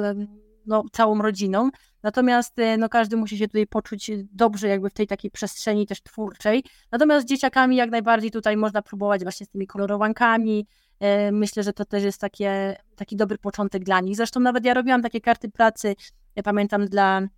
[0.66, 1.70] no, całą rodziną.
[2.04, 6.02] Natomiast e, no, każdy musi się tutaj poczuć dobrze jakby w tej takiej przestrzeni też
[6.02, 6.64] twórczej.
[6.92, 10.66] Natomiast z dzieciakami jak najbardziej tutaj można próbować właśnie z tymi kolorowankami.
[11.00, 14.16] E, myślę, że to też jest takie, taki dobry początek dla nich.
[14.16, 15.94] Zresztą nawet ja robiłam takie karty pracy,
[16.36, 17.28] ja pamiętam dla e,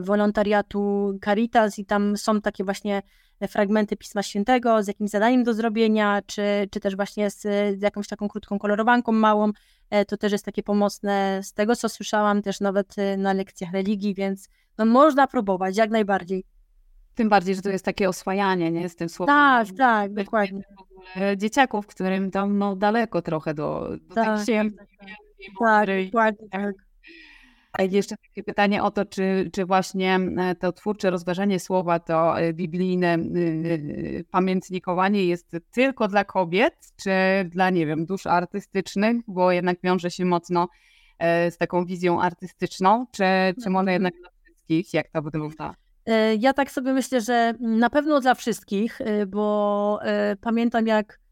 [0.00, 3.02] wolontariatu Caritas i tam są takie właśnie
[3.48, 7.42] fragmenty Pisma Świętego z jakimś zadaniem do zrobienia, czy, czy też właśnie z,
[7.78, 9.50] z jakąś taką krótką kolorowanką małą.
[9.90, 13.72] E, to też jest takie pomocne z tego, co słyszałam też nawet e, na lekcjach
[13.72, 14.48] religii, więc
[14.78, 16.44] no, można próbować, jak najbardziej.
[17.14, 18.88] Tym bardziej, że to jest takie oswajanie, nie?
[18.88, 19.34] Z tym słowem.
[19.34, 20.62] Tak, tak, dokładnie.
[21.36, 24.88] Dzieciaków, którym tam no, daleko trochę do, do tak, tak, tak,
[25.58, 26.87] tak, dokładnie, tak.
[27.78, 32.40] A jeszcze takie pytanie o to, czy, czy właśnie e, to twórcze rozważanie słowa, to
[32.40, 33.18] e, biblijne e,
[34.30, 37.10] pamiętnikowanie jest tylko dla kobiet, czy
[37.50, 40.68] dla, nie wiem, dusz artystycznych, bo jednak wiąże się mocno
[41.50, 43.24] z taką wizją artystyczną, czy,
[43.62, 45.74] czy może jednak dla wszystkich, jak to wygląda?
[46.38, 50.00] Ja tak sobie myślę, że na pewno dla wszystkich, bo
[50.40, 51.27] pamiętam jak Y,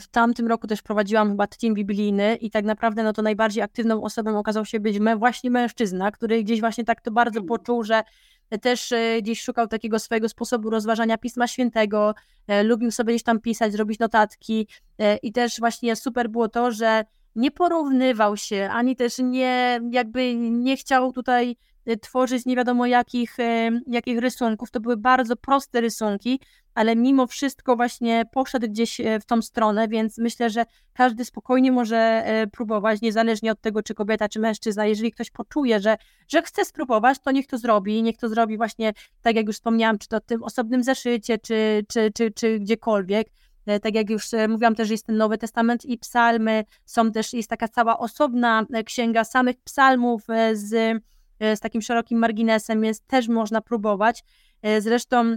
[0.00, 4.02] w tamtym roku też prowadziłam chyba team biblijny i tak naprawdę no to najbardziej aktywną
[4.02, 7.48] osobą okazał się być me, właśnie mężczyzna, który gdzieś właśnie tak to bardzo mm.
[7.48, 8.02] poczuł, że
[8.58, 12.14] też y, gdzieś szukał takiego swojego sposobu rozważania Pisma Świętego,
[12.46, 14.66] e, lubił sobie gdzieś tam pisać, robić notatki
[14.98, 17.04] e, i też właśnie super było to, że
[17.36, 21.56] nie porównywał się, ani też nie jakby nie chciał tutaj
[21.88, 24.70] Y, tworzyć nie wiadomo jakich, y, jakich rysunków.
[24.70, 26.40] To były bardzo proste rysunki,
[26.74, 31.72] ale mimo wszystko właśnie poszedł gdzieś y, w tą stronę, więc myślę, że każdy spokojnie
[31.72, 34.86] może próbować, niezależnie od tego, czy kobieta, czy mężczyzna.
[34.86, 35.96] Jeżeli ktoś poczuje, że,
[36.28, 38.02] że chce spróbować, to niech to zrobi.
[38.02, 41.84] Niech to zrobi właśnie, tak jak już wspomniałam, czy to w tym osobnym zeszycie, czy,
[41.88, 43.28] czy, czy, czy gdziekolwiek.
[43.82, 47.68] Tak jak już mówiłam, też jest ten Nowy Testament i psalmy, są też, jest taka
[47.68, 50.22] cała osobna księga samych psalmów
[50.52, 51.00] z
[51.40, 54.24] z takim szerokim marginesem, jest też można próbować.
[54.62, 55.36] E, zresztą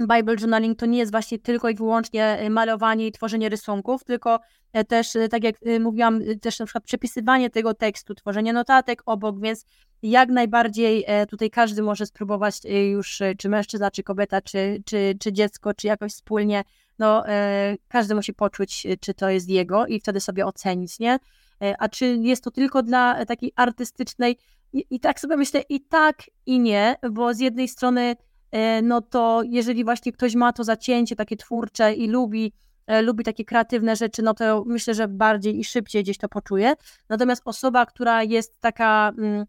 [0.00, 4.40] Bible Journaling to nie jest właśnie tylko i wyłącznie e, malowanie i tworzenie rysunków, tylko
[4.88, 9.64] też, tak jak mówiłam, też na przykład przepisywanie tego tekstu, tworzenie notatek obok, więc
[10.02, 12.54] jak najbardziej tutaj każdy może spróbować
[12.92, 16.64] już, czy mężczyzna, czy kobieta, czy, czy, czy dziecko, czy jakoś wspólnie,
[16.98, 17.24] no
[17.88, 21.18] każdy musi poczuć, czy to jest jego i wtedy sobie ocenić, nie?
[21.78, 24.38] A czy jest to tylko dla takiej artystycznej,
[24.72, 28.16] i, I tak sobie myślę, i tak, i nie, bo z jednej strony,
[28.50, 32.52] e, no to jeżeli właśnie ktoś ma to zacięcie takie twórcze i lubi,
[32.86, 36.74] e, lubi takie kreatywne rzeczy, no to myślę, że bardziej i szybciej gdzieś to poczuje.
[37.08, 39.46] Natomiast osoba, która jest taka, mm,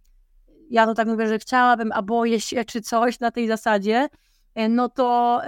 [0.70, 4.08] ja to tak mówię, że chciałabym, a boję się, czy coś na tej zasadzie,
[4.56, 5.42] e, no to,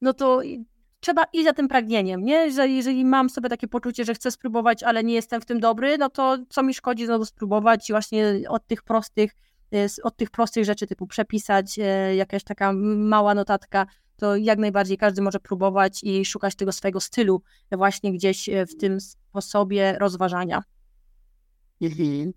[0.00, 0.40] no to
[1.06, 2.52] trzeba iść za tym pragnieniem, nie?
[2.52, 5.98] Że jeżeli mam sobie takie poczucie, że chcę spróbować, ale nie jestem w tym dobry,
[5.98, 9.32] no to co mi szkodzi znowu spróbować i właśnie od tych prostych,
[9.74, 13.86] e, od tych prostych rzeczy typu przepisać e, jakaś taka mała notatka,
[14.16, 17.42] to jak najbardziej każdy może próbować i szukać tego swojego stylu
[17.72, 20.62] właśnie gdzieś e, w tym sposobie rozważania.
[21.82, 22.32] Mhm.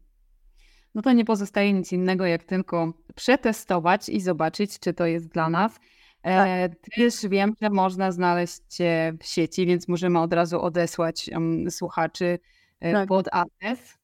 [0.95, 5.49] No to nie pozostaje nic innego, jak tylko przetestować i zobaczyć, czy to jest dla
[5.49, 5.79] nas.
[6.23, 6.79] E, tak.
[6.95, 12.39] Też wiem, że można znaleźć Cię w sieci, więc możemy od razu odesłać um, słuchaczy
[12.79, 13.07] e, tak.
[13.07, 13.97] pod adres.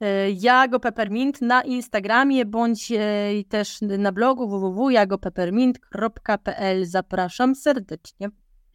[0.00, 2.92] E, Jago Peppermint na Instagramie bądź
[3.48, 6.86] też na blogu www.jagopeppermint.pl.
[6.86, 8.28] Zapraszam serdecznie.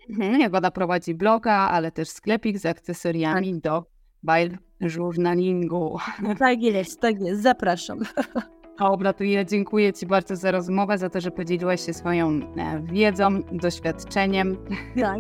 [0.10, 3.62] Mhm, Jagoda prowadzi bloga, ale też sklepik z akcesoriami tak.
[3.62, 3.86] do
[4.24, 5.98] bail journalingu.
[6.40, 7.42] Tak jest, tak jest.
[7.42, 8.00] Zapraszam.
[8.80, 12.82] Dobra, to ja dziękuję Ci bardzo za rozmowę, za to, że podzieliłaś się swoją e,
[12.84, 14.58] wiedzą, doświadczeniem.
[15.02, 15.20] Tak.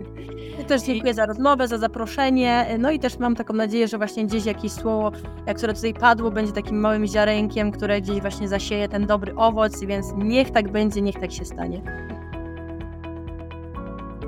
[0.59, 2.65] Ja też dziękuję za rozmowę, za zaproszenie.
[2.79, 5.11] No i też mam taką nadzieję, że właśnie gdzieś jakieś słowo,
[5.55, 10.13] które tutaj padło, będzie takim małym ziarenkiem, które gdzieś właśnie zasieje ten dobry owoc, więc
[10.17, 11.81] niech tak będzie, niech tak się stanie.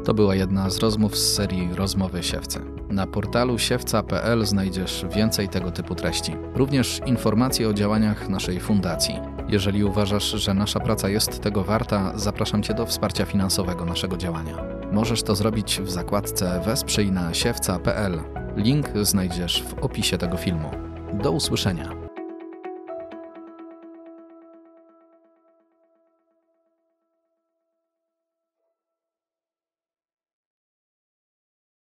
[0.05, 2.59] To była jedna z rozmów z serii Rozmowy Siewcy.
[2.89, 9.15] Na portalu siewca.pl znajdziesz więcej tego typu treści, również informacje o działaniach naszej fundacji.
[9.47, 14.57] Jeżeli uważasz, że nasza praca jest tego warta, zapraszam Cię do wsparcia finansowego naszego działania.
[14.91, 18.21] Możesz to zrobić w zakładce Wesprzyj na siewca.pl.
[18.55, 20.71] Link znajdziesz w opisie tego filmu.
[21.13, 22.11] Do usłyszenia.